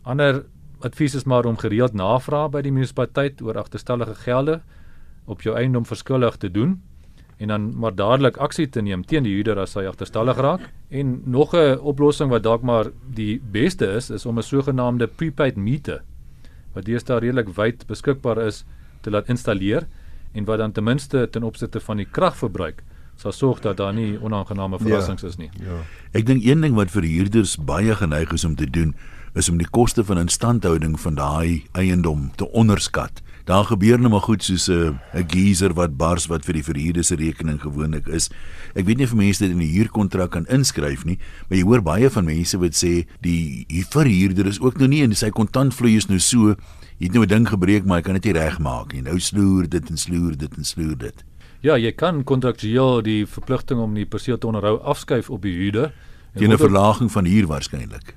Ander 0.03 0.45
advies 0.85 1.15
is 1.15 1.23
maar 1.23 1.45
om 1.45 1.57
gereeld 1.57 1.93
navraag 1.93 2.51
by 2.51 2.61
die 2.61 2.71
munisipaliteit 2.71 3.41
oor 3.41 3.57
agterstallige 3.57 4.15
gelde 4.15 4.61
op 5.25 5.41
jou 5.41 5.55
eiendom 5.55 5.85
verskuldig 5.85 6.37
te 6.37 6.51
doen 6.51 6.81
en 7.39 7.47
dan 7.47 7.77
maar 7.79 7.95
dadelik 7.95 8.37
aksie 8.37 8.67
te 8.69 8.81
neem 8.81 9.05
teen 9.07 9.23
die 9.23 9.33
huurder 9.37 9.59
as 9.61 9.77
hy 9.79 9.85
agterstallig 9.87 10.37
raak. 10.37 10.65
En 10.89 11.21
nog 11.25 11.55
'n 11.55 11.79
oplossing 11.79 12.29
wat 12.29 12.43
dalk 12.43 12.61
maar 12.61 12.91
die 13.13 13.41
beste 13.51 13.85
is, 13.85 14.09
is 14.09 14.25
om 14.25 14.37
'n 14.37 14.43
sogenaamde 14.43 15.07
prepaid 15.07 15.55
meter 15.55 16.03
wat 16.73 16.85
deesdae 16.85 17.19
redelik 17.19 17.49
wyd 17.55 17.87
beskikbaar 17.87 18.37
is 18.45 18.65
te 19.01 19.09
laat 19.09 19.29
installeer 19.29 19.87
en 20.33 20.45
wat 20.45 20.57
dan 20.57 20.71
ten 20.71 20.83
minste 20.83 21.27
ten 21.31 21.43
opsigte 21.43 21.79
van 21.79 21.97
die 21.97 22.05
kragverbruik 22.05 22.83
sal 23.15 23.31
sorg 23.31 23.59
dat 23.59 23.77
daar 23.77 23.93
nie 23.93 24.19
onaangename 24.21 24.77
verrassings 24.79 25.21
ja, 25.21 25.27
is 25.27 25.37
nie. 25.37 25.49
Ja. 25.59 25.81
Ek 26.15 26.25
dink 26.25 26.43
een 26.43 26.61
ding 26.61 26.75
wat 26.75 26.91
vir 26.91 27.03
huurders 27.03 27.57
baie 27.57 27.95
geneig 27.95 28.31
is 28.31 28.45
om 28.45 28.55
te 28.55 28.69
doen 28.69 28.95
is 29.33 29.49
om 29.49 29.57
die 29.57 29.69
koste 29.69 30.03
van 30.03 30.17
instandhouding 30.17 30.99
van 30.99 31.15
daai 31.15 31.63
eiendom 31.73 32.31
te 32.35 32.51
onderskat 32.51 33.21
Daar 33.49 33.65
gebeur 33.65 33.97
nou 33.97 34.11
maar 34.13 34.21
goed 34.21 34.43
soos 34.43 34.67
'n 34.69 34.99
'n 35.13 35.25
geyser 35.27 35.73
wat 35.73 35.97
bars 35.97 36.27
wat 36.27 36.45
vir 36.45 36.53
die 36.53 36.63
verhuurder 36.63 37.03
se 37.03 37.15
rekening 37.15 37.61
gewoonlik 37.61 38.07
is. 38.07 38.29
Ek 38.75 38.85
weet 38.85 38.97
nie 38.97 39.05
of 39.05 39.13
mense 39.13 39.43
dit 39.43 39.51
in 39.51 39.57
die 39.57 39.73
huurkontrak 39.77 40.31
kan 40.31 40.45
inskryf 40.45 41.05
nie, 41.05 41.17
maar 41.47 41.57
jy 41.57 41.63
hoor 41.63 41.81
baie 41.81 42.09
van 42.09 42.25
mense 42.25 42.57
wat 42.57 42.75
sê 42.75 43.07
die 43.21 43.65
verhuurder 43.89 44.45
is 44.45 44.59
ook 44.59 44.77
nou 44.77 44.87
nie 44.87 45.01
en 45.01 45.15
sy 45.15 45.29
kontantvloei 45.29 45.95
is 45.95 46.05
nou 46.05 46.19
so, 46.19 46.55
jy 46.97 47.05
het 47.05 47.13
nou 47.13 47.23
'n 47.23 47.27
ding 47.27 47.47
gebreek, 47.47 47.85
maar 47.85 47.97
jy 47.97 48.03
kan 48.03 48.13
dit 48.13 48.23
nie 48.23 48.33
regmaak 48.33 48.93
nie. 48.93 49.01
Nou 49.01 49.19
sloer 49.19 49.69
dit 49.69 49.89
en 49.89 49.97
sloer 49.97 50.37
dit 50.37 50.57
en 50.57 50.63
sloer 50.63 50.97
dit. 50.97 51.23
Ja, 51.61 51.75
jy 51.75 51.91
kan 51.91 52.23
kontraktueel 52.23 53.01
die 53.01 53.25
verpligting 53.25 53.79
om 53.79 53.93
die 53.93 54.05
perseel 54.05 54.37
te 54.37 54.47
onderhou 54.47 54.79
afskuif 54.83 55.29
op 55.29 55.41
die 55.41 55.55
huurder 55.55 55.91
teen 56.35 56.51
'n 56.51 56.57
verlaging 56.57 57.11
van 57.11 57.25
huur 57.25 57.47
waarskynlik. 57.47 58.13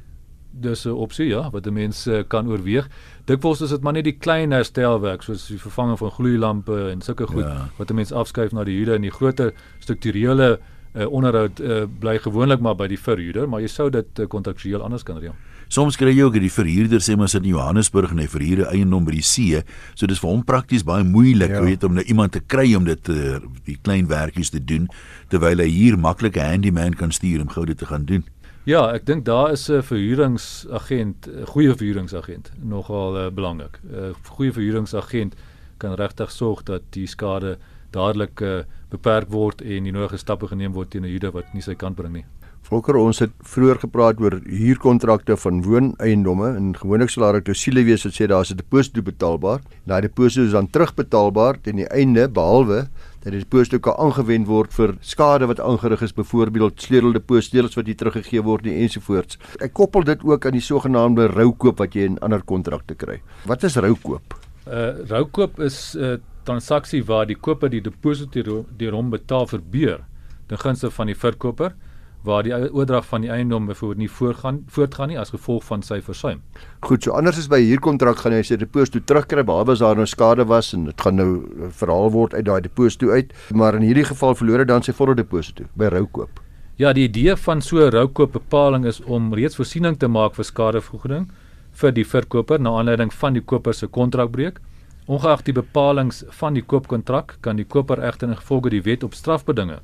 Dis 0.53 0.85
'n 0.85 0.91
opsie 0.91 1.27
ja, 1.27 1.51
wat 1.51 1.71
mense 1.71 2.25
kan 2.29 2.49
oorweeg. 2.49 2.89
Dikwels 3.25 3.61
is 3.61 3.71
dit 3.71 3.81
maar 3.81 3.93
net 3.93 4.05
die 4.05 4.19
klein 4.19 4.51
herstelwerk 4.51 5.23
soos 5.23 5.47
die 5.47 5.59
vervanging 5.59 5.99
van 5.99 6.11
gloeilampe 6.11 6.91
en 6.91 7.01
sulke 7.01 7.27
goed 7.27 7.45
ja. 7.45 7.69
wat 7.79 7.91
'n 7.91 7.95
mens 7.95 8.13
afskuif 8.13 8.53
na 8.53 8.65
die 8.65 8.77
huurder 8.77 8.95
en 8.95 9.03
die 9.03 9.11
groter 9.11 9.53
strukturele 9.79 10.59
uh, 10.93 11.07
onderhoud 11.13 11.61
uh, 11.61 11.85
bly 11.99 12.19
gewoonlik 12.19 12.61
maar 12.61 12.77
by 12.77 12.89
die 12.91 13.01
verhuurder, 13.01 13.49
maar 13.49 13.63
jy 13.65 13.71
sou 13.73 13.89
dit 13.91 14.21
uh, 14.21 14.29
kontraktueel 14.29 14.83
anders 14.83 15.03
kan 15.07 15.21
reël. 15.23 15.37
Soms 15.73 15.97
kry 15.97 16.13
jy 16.13 16.27
ook 16.27 16.37
die 16.37 16.53
verhuurder 16.53 17.01
sê 17.01 17.17
maar 17.17 17.31
sit 17.33 17.47
in 17.47 17.55
Johannesburg 17.55 18.13
en 18.13 18.21
hy 18.21 18.29
verhuur 18.29 18.67
'n 18.67 18.75
eiendom 18.77 19.07
by 19.09 19.15
die 19.17 19.25
see, 19.25 19.63
so 19.95 20.07
dis 20.07 20.21
vir 20.21 20.31
hom 20.31 20.45
prakties 20.45 20.85
baie 20.85 21.05
moeilik, 21.05 21.51
ja. 21.51 21.63
weet 21.65 21.85
om 21.85 21.95
nou 21.95 22.05
iemand 22.05 22.33
te 22.33 22.41
kry 22.41 22.75
om 22.77 22.85
dit 22.85 23.03
te, 23.03 23.41
die 23.65 23.79
klein 23.81 24.07
werkies 24.07 24.51
te 24.51 24.61
doen 24.61 24.89
terwyl 25.29 25.65
hy 25.65 25.69
hier 25.69 25.97
maklik 25.97 26.37
'n 26.37 26.45
handyman 26.53 26.95
kan 26.95 27.11
stuur 27.11 27.41
om 27.41 27.49
gou 27.49 27.65
dit 27.65 27.79
te 27.79 27.87
gaan 27.87 28.05
doen. 28.05 28.25
Ja, 28.63 28.85
ek 28.95 29.09
dink 29.09 29.25
daar 29.27 29.51
is 29.51 29.67
'n 29.69 29.83
verhuuringsagent, 29.83 31.27
'n 31.27 31.47
goeie 31.51 31.75
verhuuringsagent 31.75 32.53
nogal 32.63 33.17
uh, 33.19 33.31
belangrik. 33.31 33.81
'n 33.83 33.95
uh, 33.95 34.15
Goeie 34.37 34.53
verhuuringsagent 34.53 35.35
kan 35.79 35.95
regtig 35.95 36.31
sorg 36.31 36.63
dat 36.63 36.83
die 36.91 37.07
skade 37.07 37.59
dadelik 37.91 38.41
uh, 38.41 38.63
beperk 38.91 39.29
word 39.31 39.63
en 39.63 39.83
die 39.83 39.93
nodige 39.93 40.17
stappe 40.17 40.47
geneem 40.47 40.73
word 40.73 40.91
teen 40.91 41.03
'n 41.03 41.11
huurder 41.11 41.33
wat 41.33 41.53
nie 41.55 41.63
sy 41.63 41.75
kant 41.75 41.97
bring 41.97 42.13
nie. 42.13 42.25
Volker 42.63 42.97
ons 42.97 43.19
het 43.19 43.33
vroeër 43.43 43.79
gepraat 43.83 44.21
oor 44.21 44.39
huurkontrakte 44.47 45.37
van 45.37 45.63
wooneiendomme 45.63 46.55
en 46.57 46.77
gewoonlik 46.77 47.11
sal 47.11 47.25
daar 47.25 47.41
'n 47.41 47.43
klousule 47.43 47.83
wees 47.85 48.05
wat 48.05 48.15
sê 48.15 48.29
daar 48.29 48.43
is 48.43 48.53
'n 48.53 48.63
deposito 48.63 49.03
betaalbaar. 49.03 49.61
Daai 49.87 50.03
deposito 50.03 50.47
is 50.47 50.53
dan 50.53 50.71
terugbetaalbaar 50.71 51.61
teen 51.63 51.77
die 51.77 51.91
einde 51.91 52.29
behalwe 52.29 52.89
dat 53.23 53.33
die 53.33 53.43
deposito 53.43 53.79
kan 53.79 53.99
aangewend 54.03 54.49
word 54.51 54.73
vir 54.75 54.97
skade 55.01 55.47
wat 55.47 55.61
aangerig 55.63 56.03
is, 56.03 56.15
byvoorbeeld 56.17 56.83
sleuteldeposito's 56.83 57.77
wat 57.79 57.87
nie 57.87 57.95
teruggegee 57.99 58.43
word 58.43 58.67
nie 58.67 58.81
ensovoorts. 58.83 59.39
Ek 59.63 59.75
koppel 59.79 60.07
dit 60.09 60.25
ook 60.27 60.47
aan 60.47 60.59
die 60.59 60.65
sogenaamde 60.65 61.29
roukoop 61.33 61.79
wat 61.79 61.95
jy 61.95 62.09
in 62.11 62.19
ander 62.23 62.43
kontrakte 62.43 62.99
kry. 62.99 63.21
Wat 63.47 63.63
is 63.63 63.77
roukoop? 63.77 64.39
'n 64.63 64.71
uh, 64.71 65.09
Roukoop 65.11 65.59
is 65.61 65.95
'n 65.95 66.03
uh, 66.05 66.19
transaksie 66.45 67.03
waar 67.05 67.27
die 67.27 67.39
koper 67.39 67.71
die 67.71 67.81
deposito 67.81 68.65
deur 68.79 68.93
hom 68.93 69.11
betaal 69.11 69.47
verbeur 69.47 70.05
ten 70.47 70.59
gunste 70.59 70.91
van 70.91 71.07
die 71.07 71.19
verkoper 71.19 71.75
waar 72.23 72.43
die 72.47 72.53
oordrag 72.55 73.07
van 73.07 73.25
die 73.25 73.31
eiendom 73.31 73.67
byvoorbeeld 73.67 73.99
nie 73.99 74.11
voortgaan 74.11 74.63
voortgaan 74.71 75.11
nie 75.11 75.19
as 75.19 75.33
gevolg 75.35 75.65
van 75.65 75.83
sy 75.83 76.01
versuim. 76.03 76.43
Goed, 76.87 77.03
so 77.03 77.17
anders 77.19 77.39
as 77.39 77.49
by 77.51 77.59
huurkontrak 77.65 78.23
gaan 78.23 78.37
jy 78.37 78.43
sy 78.47 78.59
deposito 78.61 79.03
terugkry 79.03 79.43
behalwe 79.47 79.75
as 79.75 79.83
daar 79.83 79.99
nou 79.99 80.07
skade 80.07 80.47
was 80.47 80.73
en 80.77 80.87
dit 80.91 81.05
gaan 81.07 81.19
nou 81.19 81.29
eh, 81.43 81.69
verhaal 81.83 82.11
word 82.15 82.35
uit 82.35 82.47
daai 82.47 82.61
deposito 82.63 83.11
uit, 83.11 83.35
maar 83.51 83.79
in 83.79 83.87
hierdie 83.87 84.07
geval 84.07 84.39
verloor 84.39 84.63
hy 84.63 84.71
dan 84.71 84.87
sy 84.87 84.95
volle 84.95 85.19
deposito 85.19 85.67
by 85.75 85.91
roukoop. 85.95 86.41
Ja, 86.79 86.93
die 86.93 87.09
idee 87.09 87.37
van 87.37 87.61
so 87.63 87.79
'n 87.83 87.91
roukoop 87.91 88.33
bepaling 88.33 88.85
is 88.87 89.01
om 89.01 89.35
reeds 89.35 89.57
voorsiening 89.57 89.99
te 89.99 90.09
maak 90.09 90.35
vir 90.35 90.45
skadevergoeding 90.45 91.31
vir 91.73 91.93
die 91.93 92.05
verkoper 92.05 92.61
na 92.61 92.71
aanleiding 92.79 93.13
van 93.13 93.33
die 93.33 93.43
koper 93.43 93.75
se 93.75 93.87
kontrakbreuk. 93.87 94.61
Ongeag 95.07 95.43
die 95.43 95.53
bepalinge 95.53 96.13
van 96.31 96.55
die 96.55 96.63
koopkontrak 96.63 97.37
kan 97.41 97.57
die 97.57 97.65
koper 97.65 97.99
egter 97.99 98.29
in 98.29 98.37
gevolge 98.37 98.71
die 98.71 98.83
wet 98.83 99.03
op 99.03 99.15
strafbedinge 99.15 99.81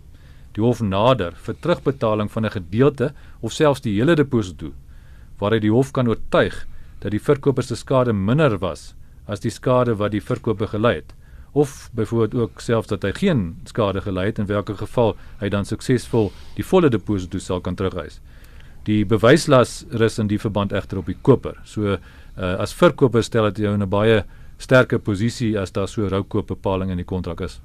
die 0.59 0.65
hof 0.65 0.83
nader 0.83 1.39
vir 1.47 1.55
terugbetaling 1.63 2.31
van 2.35 2.45
'n 2.45 2.57
gedeelte 2.59 3.13
of 3.41 3.53
selfs 3.53 3.87
die 3.87 3.95
hele 3.99 4.19
deposito 4.19 4.73
waaruit 5.39 5.63
die 5.63 5.75
hof 5.77 5.93
kan 5.93 6.09
oortuig 6.09 6.67
dat 7.01 7.13
die 7.15 7.23
verkoper 7.23 7.63
se 7.63 7.77
skade 7.77 8.13
minder 8.13 8.59
was 8.59 8.95
as 9.27 9.41
die 9.41 9.55
skade 9.55 9.95
wat 9.95 10.11
die 10.11 10.25
verkoper 10.25 10.69
gelei 10.75 10.95
het 10.97 11.15
of 11.53 11.91
byvoorbeeld 11.93 12.35
ook 12.35 12.61
selfs 12.61 12.89
dat 12.89 13.03
hy 13.03 13.13
geen 13.13 13.41
skade 13.65 14.01
gelei 14.01 14.27
het 14.27 14.39
in 14.39 14.47
watter 14.47 14.77
geval 14.77 15.17
hy 15.41 15.49
dan 15.49 15.65
suksesvol 15.65 16.31
die 16.57 16.67
volle 16.67 16.91
deposito 16.91 17.39
sal 17.39 17.61
kan 17.61 17.77
terugreis. 17.77 18.21
Die 18.85 19.05
bewyslas 19.05 19.85
rus 19.91 20.19
in 20.19 20.29
die 20.29 20.39
verband 20.39 20.73
egter 20.73 20.99
op 20.99 21.07
die 21.07 21.17
koper. 21.23 21.57
So 21.65 21.97
uh, 21.97 21.99
as 22.37 22.75
verkoper 22.77 23.25
stel 23.25 23.51
dit 23.51 23.65
jou 23.65 23.75
in 23.75 23.83
'n 23.83 23.91
baie 23.91 24.25
sterker 24.59 24.99
posisie 24.99 25.59
as 25.59 25.73
daar 25.73 25.89
so 25.89 26.09
roukoopbepaling 26.09 26.91
in 26.91 26.97
die 26.97 27.05
kontrak 27.05 27.41
is. 27.41 27.61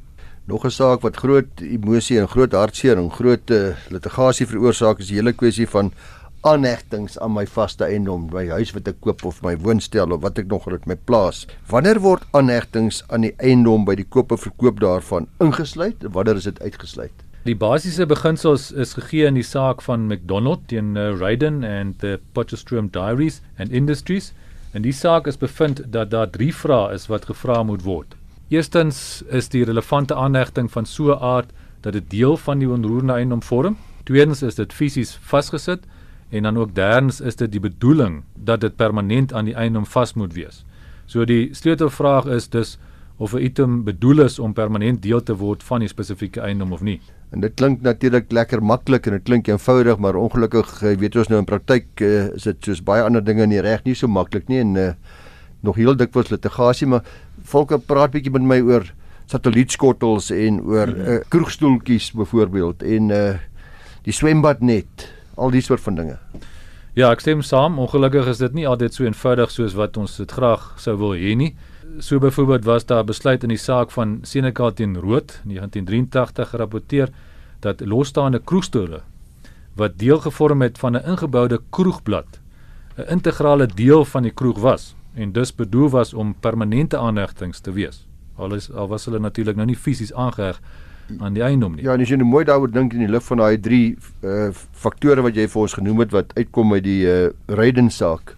Nog 0.45 0.65
'n 0.65 0.69
saak 0.69 1.01
wat 1.01 1.15
groot 1.15 1.62
emosie 1.62 2.19
en 2.19 2.27
groot 2.27 2.51
hartseer 2.51 2.97
en 2.97 3.12
groot 3.12 3.49
uh, 3.49 3.75
litigasie 3.89 4.47
veroorsaak 4.47 4.99
is 4.99 5.08
die 5.08 5.15
hele 5.15 5.32
kwessie 5.32 5.67
van 5.67 5.91
aanhegtings 6.41 7.19
aan 7.19 7.32
my 7.32 7.45
vaste 7.47 7.86
eiendom, 7.86 8.25
my 8.34 8.49
huis 8.49 8.73
wat 8.75 8.89
ek 8.91 8.97
koop 8.99 9.23
of 9.23 9.38
my 9.41 9.53
woonstel 9.56 10.12
of 10.12 10.19
wat 10.21 10.41
ek 10.41 10.49
nog 10.51 10.65
op 10.67 10.86
my 10.86 10.97
plaas. 11.08 11.45
Wanneer 11.71 12.01
word 12.03 12.25
aanhegtings 12.32 13.03
aan 13.08 13.23
die 13.23 13.32
eiendom 13.38 13.86
by 13.88 13.95
die 13.95 14.03
koop 14.15 14.32
en 14.36 14.38
verkoop 14.38 14.82
daarvan 14.84 15.27
ingesluit 15.39 16.03
en 16.03 16.12
wanneer 16.12 16.36
is 16.36 16.49
dit 16.49 16.60
uitgesluit? 16.62 17.15
Die 17.47 17.56
basiese 17.56 18.06
beginsels 18.06 18.71
is 18.71 18.93
gegee 18.99 19.25
in 19.25 19.39
die 19.39 19.47
saak 19.47 19.82
van 19.82 20.08
McDonald 20.08 20.67
teen 20.67 20.97
uh, 20.97 21.13
Raiden 21.19 21.63
and 21.63 21.99
the 21.99 22.19
Potchefstroom 22.34 22.91
Diaries 22.91 23.39
and 23.58 23.71
Industries. 23.71 24.34
En 24.73 24.84
die 24.84 24.91
saak 24.91 25.27
is 25.27 25.39
bevind 25.39 25.79
dat 25.88 26.12
daar 26.12 26.29
drie 26.29 26.51
vrae 26.56 26.91
is 26.93 27.08
wat 27.08 27.32
gevra 27.32 27.63
moet 27.63 27.88
word. 27.88 28.15
Eerstens 28.54 29.24
is 29.34 29.48
die 29.50 29.63
relevante 29.66 30.13
aanhegting 30.16 30.68
van 30.72 30.86
so 30.86 31.12
'n 31.12 31.22
aard 31.22 31.50
dat 31.82 31.94
dit 31.94 32.10
deel 32.10 32.38
van 32.38 32.60
die 32.60 32.70
onroerende 32.70 33.13
eiendom 33.13 33.44
vorm. 33.44 33.78
Tweedens 34.04 34.42
is 34.42 34.56
dit 34.56 34.74
fisies 34.74 35.18
vasgesit 35.22 35.80
en 36.30 36.44
dan 36.44 36.58
ook 36.58 36.76
derdens 36.76 37.22
is 37.22 37.36
dit 37.36 37.52
die 37.52 37.60
bedoeling 37.60 38.24
dat 38.36 38.62
dit 38.62 38.76
permanent 38.76 39.34
aan 39.34 39.46
die 39.46 39.56
eiendom 39.56 39.86
vas 39.86 40.13
moet 40.13 40.34
wees. 40.34 40.66
So 41.06 41.26
die 41.26 41.54
sleutelvraag 41.54 42.26
is 42.26 42.50
dus 42.50 42.78
of 43.18 43.34
'n 43.34 43.42
item 43.42 43.84
bedoel 43.84 44.20
is 44.20 44.39
om 44.39 44.54
permanent 44.54 45.02
deel 45.02 45.24
te 45.24 45.36
word 45.36 45.63
van 45.63 45.80
die 45.80 45.89
spesifieke 45.89 46.42
eiendom 46.42 46.72
of 46.72 46.82
nie. 46.82 47.02
En 47.30 47.39
dit 47.39 47.54
klink 47.54 47.82
natuurlik 47.82 48.32
lekker 48.32 48.63
maklik 48.63 49.06
en 49.06 49.12
dit 49.12 49.24
klink 49.24 49.48
eenvoudig, 49.48 49.98
maar 49.98 50.16
ongelukkig 50.16 50.80
weet 50.80 51.16
ons 51.16 51.28
nou 51.28 51.39
in 51.39 51.46
praktyk 51.46 51.86
uh, 52.02 52.34
is 52.36 52.44
dit 52.44 52.58
soos 52.60 52.84
baie 52.84 53.04
ander 53.04 53.24
dinge 53.24 53.44
in 53.44 53.50
die 53.50 53.62
reg 53.62 53.84
nie 53.84 53.96
so 53.96 54.08
maklik 54.08 54.48
nie 54.48 54.60
en 54.60 54.76
uh, 54.76 54.92
nog 55.63 55.76
heel 55.80 55.96
dikwels 55.96 56.30
litigasie, 56.30 56.88
maar 56.88 57.04
volke 57.43 57.77
praat 57.79 58.12
bietjie 58.12 58.32
met 58.32 58.41
my 58.41 58.60
oor 58.62 58.88
satellietskottels 59.32 60.32
en 60.32 60.62
oor 60.62 60.88
uh, 60.88 61.19
kroegstoeltjies 61.29 62.12
byvoorbeeld 62.12 62.84
en 62.84 63.10
uh 63.10 63.34
die 64.03 64.12
swembad 64.12 64.60
net, 64.60 65.06
al 65.39 65.53
die 65.53 65.62
soort 65.63 65.79
van 65.79 65.95
dinge. 65.95 66.17
Ja, 66.93 67.08
ek 67.13 67.21
stem 67.23 67.41
saam. 67.41 67.79
Ongelukkig 67.79 68.27
is 68.27 68.41
dit 68.41 68.53
nie 68.58 68.65
altyd 68.67 68.93
so 68.93 69.06
eenvoudig 69.08 69.53
soos 69.53 69.77
wat 69.79 69.95
ons 69.97 70.17
dit 70.19 70.34
graag 70.36 70.65
sou 70.82 70.97
wil 70.99 71.15
hê 71.17 71.32
nie. 71.39 71.53
So 72.03 72.19
byvoorbeeld 72.19 72.67
was 72.67 72.86
daar 72.89 73.06
besluit 73.08 73.45
in 73.47 73.53
die 73.53 73.62
saak 73.62 73.93
van 73.95 74.19
Seneca 74.27 74.71
teen 74.75 74.97
Rood 74.99 75.39
1983 75.47 76.51
gerapporteer 76.51 77.13
dat 77.63 77.82
losstaande 77.82 78.41
kroegstole 78.43 79.01
wat 79.79 79.97
deel 79.97 80.19
gevorm 80.21 80.62
het 80.62 80.77
van 80.77 80.95
'n 80.95 81.06
ingeboude 81.06 81.62
kroegblad 81.69 82.39
'n 82.97 83.10
integrale 83.10 83.67
deel 83.67 84.06
van 84.06 84.23
die 84.23 84.32
kroeg 84.32 84.60
was 84.60 84.95
en 85.13 85.32
dus 85.32 85.56
bedoel 85.56 85.89
was 85.89 86.13
om 86.13 86.36
permanente 86.39 86.97
aanhegtings 86.97 87.60
te 87.60 87.71
wees. 87.71 88.08
Al 88.36 88.54
is 88.54 88.71
al 88.71 88.88
was 88.88 89.06
hulle 89.06 89.19
natuurlik 89.19 89.56
nou 89.56 89.67
nie 89.69 89.78
fisies 89.78 90.13
aangeheg 90.13 90.62
aan 91.19 91.34
die 91.34 91.43
eiendom 91.43 91.76
nie. 91.76 91.84
Ja, 91.84 91.93
en 91.93 92.02
as 92.02 92.10
jy 92.10 92.17
nou 92.17 92.28
mooi 92.28 92.43
daaroor 92.47 92.71
dink 92.71 92.93
in 92.93 93.04
die 93.06 93.12
lig 93.12 93.23
van 93.28 93.43
daai 93.43 93.58
drie 93.62 93.97
uh 94.23 94.49
faktore 94.71 95.21
wat 95.26 95.38
jy 95.38 95.47
vir 95.47 95.62
ons 95.62 95.78
genoem 95.78 96.04
het 96.06 96.15
wat 96.15 96.34
uitkom 96.38 96.73
uit 96.73 96.84
die 96.84 97.02
uh 97.06 97.30
Raiden 97.47 97.91
saak, 97.91 98.36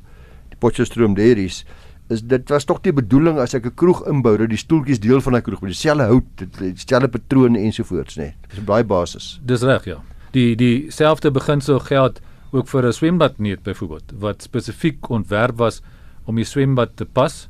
die 0.51 0.59
Potchefstroom 0.59 1.15
Dairies, 1.15 1.63
is 2.09 2.21
dit 2.21 2.49
was 2.49 2.65
tog 2.65 2.81
die 2.85 2.93
bedoeling 2.93 3.39
as 3.41 3.55
ek 3.55 3.65
'n 3.65 3.75
kroeg 3.75 4.03
inbou 4.07 4.37
dat 4.37 4.49
die 4.49 4.57
stoeltjies 4.57 4.99
deel 4.99 5.21
van 5.21 5.35
'n 5.35 5.41
kroeg 5.41 5.61
met 5.61 5.71
dieselfde 5.71 6.03
hout, 6.03 6.45
dieselfde 6.59 7.07
patrone 7.07 7.59
ensovoorts, 7.59 8.17
nê. 8.17 8.33
Dis 8.49 8.59
'n 8.59 8.65
baie 8.65 8.83
basis. 8.83 9.39
Dis 9.45 9.61
reg, 9.61 9.85
ja. 9.85 10.01
Die 10.31 10.55
dieselfde 10.55 11.31
beginsel 11.31 11.79
geld 11.79 12.21
ook 12.51 12.67
vir 12.67 12.85
'n 12.85 12.93
swembad 12.93 13.39
nie 13.39 13.57
byvoorbeeld 13.57 14.13
wat 14.19 14.41
spesifiek 14.41 15.09
ontwerp 15.09 15.57
was 15.57 15.81
om 16.25 16.35
die 16.35 16.45
swembad 16.45 16.95
te 16.95 17.05
pas 17.05 17.47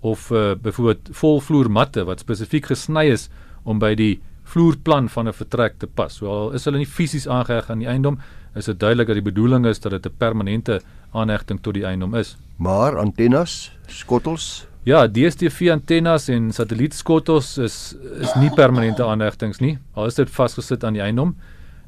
of 0.00 0.30
uh, 0.30 0.54
byvoorbeeld 0.54 1.08
volvloermatte 1.10 2.04
wat 2.06 2.20
spesifiek 2.20 2.66
gesny 2.70 3.08
is 3.10 3.28
om 3.64 3.80
by 3.82 3.94
die 3.98 4.20
vloerplan 4.48 5.08
van 5.08 5.28
'n 5.28 5.32
vertrek 5.32 5.78
te 5.78 5.86
pas. 5.86 6.14
So 6.14 6.26
al 6.26 6.52
is 6.52 6.64
hulle 6.64 6.78
nie 6.78 6.86
fisies 6.86 7.26
aangeheg 7.26 7.70
aan 7.70 7.78
die 7.78 7.88
eiendom, 7.88 8.18
is 8.54 8.64
dit 8.64 8.80
duidelik 8.80 9.06
dat 9.06 9.16
die 9.16 9.30
bedoeling 9.32 9.66
is 9.66 9.80
dat 9.80 9.92
dit 9.92 10.06
'n 10.06 10.16
permanente 10.18 10.80
aanhegting 11.12 11.60
tot 11.60 11.74
die 11.74 11.84
eiendom 11.84 12.14
is. 12.14 12.36
Maar 12.56 12.98
antennes, 12.98 13.72
skottels 13.86 14.68
Ja, 14.88 15.02
DStv 15.06 15.68
antennes 15.72 16.28
en 16.32 16.52
satellietskottels 16.52 17.58
is 17.58 17.94
is 18.22 18.30
nie 18.40 18.48
permanente 18.56 19.04
aanhegtings 19.04 19.58
nie. 19.60 19.74
Al 19.92 20.06
is 20.08 20.16
dit 20.16 20.30
vasgesit 20.30 20.84
aan 20.84 20.96
die 20.96 21.02
eiendom. 21.02 21.34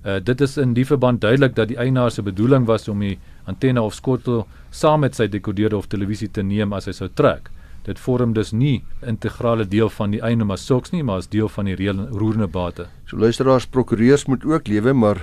Uh 0.04 0.18
dit 0.24 0.40
is 0.40 0.58
in 0.60 0.74
die 0.76 0.84
verband 0.84 1.20
duidelik 1.20 1.54
dat 1.56 1.68
die 1.68 1.78
eienaar 1.80 2.10
se 2.10 2.22
bedoeling 2.22 2.66
was 2.66 2.88
om 2.88 3.00
die 3.00 3.18
antenne 3.50 3.82
of 3.82 3.94
skottel 3.94 4.46
saam 4.70 5.04
met 5.04 5.18
sy 5.18 5.26
dekodeerder 5.30 5.78
of 5.78 5.90
televisie 5.90 6.30
te 6.30 6.44
neem 6.46 6.72
as 6.76 6.86
hy 6.86 6.94
sou 6.96 7.08
trek. 7.08 7.50
Dit 7.86 7.98
vorm 7.98 8.34
dus 8.36 8.52
nie 8.52 8.82
integrale 9.08 9.64
deel 9.68 9.88
van 9.90 10.12
die 10.14 10.20
eiendom 10.22 10.52
as 10.54 10.66
sulks 10.68 10.92
nie, 10.92 11.02
maar 11.02 11.22
as 11.22 11.30
deel 11.32 11.48
van 11.48 11.70
die 11.70 11.78
reël 11.78 12.04
roerende 12.12 12.48
bate. 12.50 12.90
So 13.08 13.16
luisteraars, 13.18 13.66
prokureurs 13.66 14.26
moet 14.28 14.44
ook 14.44 14.68
lewe, 14.68 14.92
maar 14.92 15.22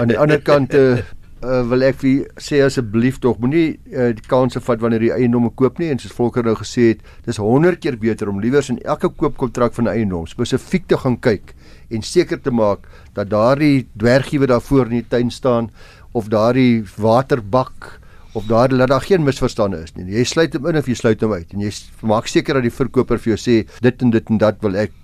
aan 0.00 0.12
die 0.12 0.18
ander 0.20 0.42
kant 0.44 0.74
uh, 0.76 1.00
uh, 1.44 1.62
wil 1.68 1.84
ek 1.88 1.98
vir 2.02 2.28
sê 2.42 2.60
asseblief 2.64 3.20
tog 3.22 3.40
moenie 3.42 3.78
uh, 3.92 4.10
die 4.16 4.26
kanse 4.28 4.60
vat 4.64 4.82
wanneer 4.82 5.06
jy 5.08 5.18
eiendomme 5.22 5.52
koop 5.56 5.80
nie 5.80 5.90
en 5.92 6.00
soos 6.00 6.14
Volker 6.16 6.46
nou 6.46 6.56
gesê 6.58 6.90
het, 6.92 7.04
dis 7.26 7.40
100 7.40 7.80
keer 7.82 7.98
beter 8.00 8.30
om 8.32 8.40
liewers 8.42 8.70
in 8.72 8.80
elke 8.84 9.10
koopkontrak 9.10 9.76
van 9.76 9.88
'n 9.88 9.94
eiendom 9.94 10.26
spesifiek 10.28 10.86
te 10.88 11.00
gaan 11.00 11.16
kyk 11.16 11.54
en 11.90 12.02
seker 12.02 12.40
te 12.40 12.50
maak 12.50 12.86
dat 13.14 13.30
daardie 13.30 13.88
dwergie 13.96 14.38
wat 14.38 14.48
daar 14.48 14.62
voor 14.62 14.86
in 14.86 15.00
die 15.00 15.08
tuin 15.08 15.30
staan 15.30 15.70
of 16.12 16.30
daardie 16.32 16.84
waterbak 16.96 18.00
of 18.32 18.46
daar 18.46 18.70
laat 18.70 18.88
daar 18.88 19.02
geen 19.02 19.22
misverstande 19.22 19.82
is 19.82 19.92
nie. 19.94 20.06
Jy 20.14 20.24
sluit 20.24 20.54
hom 20.54 20.68
in 20.70 20.78
of 20.78 20.86
jy 20.86 20.94
sluit 20.94 21.20
hom 21.20 21.34
uit 21.34 21.52
en 21.54 21.64
jy 21.64 21.72
maak 22.06 22.30
seker 22.30 22.58
dat 22.58 22.66
die 22.66 22.74
verkoper 22.74 23.18
vir 23.18 23.34
jou 23.34 23.40
sê 23.40 23.56
dit 23.82 24.02
en 24.02 24.14
dit 24.14 24.30
en 24.30 24.38
dat 24.38 24.60
wil 24.62 24.78
ek 24.78 24.94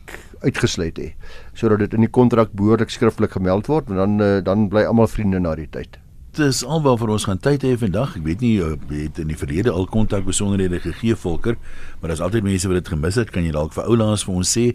uitgesluit 0.45 0.99
hê 1.01 1.13
sodat 1.57 1.83
dit 1.83 1.97
in 1.97 2.07
die 2.07 2.13
kontrak 2.13 2.53
behoorlik 2.55 2.93
skriftelik 2.93 3.35
gemeld 3.35 3.71
word 3.73 3.91
en 3.91 4.03
dan 4.03 4.19
eh, 4.23 4.43
dan 4.45 4.69
bly 4.71 4.85
almal 4.87 5.11
vriende 5.11 5.41
na 5.43 5.57
die 5.59 5.67
tyd. 5.67 5.99
Dit 6.37 6.53
is 6.53 6.63
alwaar 6.63 6.99
vir 7.01 7.15
ons 7.15 7.25
gaan 7.25 7.39
tyd 7.41 7.63
hê 7.65 7.73
vandag. 7.81 8.19
Ek 8.19 8.25
weet 8.27 8.43
nie 8.45 8.59
jy 8.59 8.75
het 8.93 9.19
in 9.23 9.31
die 9.33 9.39
verlede 9.41 9.73
al 9.73 9.89
kontak 9.89 10.27
besonderhede 10.27 10.83
gegee 10.85 11.17
Volker, 11.17 11.57
maar 12.01 12.13
daar's 12.13 12.21
altyd 12.21 12.45
mense 12.45 12.69
wat 12.69 12.83
dit 12.83 12.91
gemis 12.93 13.17
het. 13.17 13.33
Kan 13.33 13.47
jy 13.49 13.55
dalk 13.57 13.73
vir 13.73 13.89
oulaas 13.89 14.27
vir 14.29 14.37
ons 14.37 14.53
sê 14.53 14.67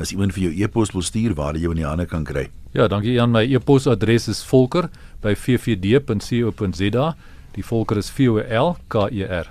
as 0.00 0.14
iemand 0.14 0.32
vir 0.32 0.46
jou 0.46 0.52
e-pos 0.64 0.94
wil 0.96 1.04
stuur 1.04 1.36
waar 1.36 1.58
jy 1.60 1.68
in 1.68 1.82
die 1.82 1.86
hande 1.86 2.08
kan 2.08 2.24
kry? 2.24 2.48
Ja, 2.72 2.88
dankie 2.88 3.12
Jan. 3.12 3.34
My 3.34 3.44
e-posadres 3.44 4.30
is 4.32 4.40
volker@ffd.co.za. 5.20 7.16
Die 7.52 7.64
volker 7.64 7.96
is 7.96 8.10
V 8.10 8.28
O 8.28 8.38
L 8.38 8.76
K 8.88 9.08
E 9.10 9.24
R. 9.24 9.48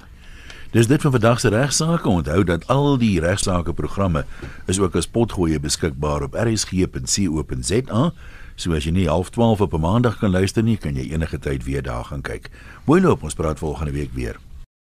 Dis 0.72 0.88
dit 0.88 1.02
vir 1.02 1.12
vandag 1.12 1.40
se 1.40 1.50
regsaake. 1.50 2.10
Onthou 2.10 2.44
dat 2.44 2.68
al 2.68 2.98
die 2.98 3.20
regsaake 3.20 3.74
programme 3.74 4.26
is 4.68 4.80
ook 4.80 4.96
as 4.96 5.08
potgoeie 5.08 5.60
beskikbaar 5.60 6.24
op 6.24 6.34
rsg.co.za. 6.34 8.12
So 8.56 8.76
as 8.76 8.84
jy 8.84 8.92
nie 8.92 9.08
half 9.08 9.30
12 9.30 9.62
op 9.62 9.74
'n 9.74 9.80
maandag 9.80 10.20
kan 10.20 10.32
luister 10.32 10.64
nie, 10.64 10.78
kan 10.78 10.96
jy 10.96 11.12
enige 11.14 11.40
tyd 11.40 11.64
weer 11.64 11.82
daar 11.82 12.06
gaan 12.06 12.22
kyk. 12.22 12.50
Mooi 12.86 13.02
loop, 13.02 13.24
ons 13.24 13.34
praat 13.34 13.60
volgende 13.60 13.92
week 13.92 14.14
weer. 14.14 14.49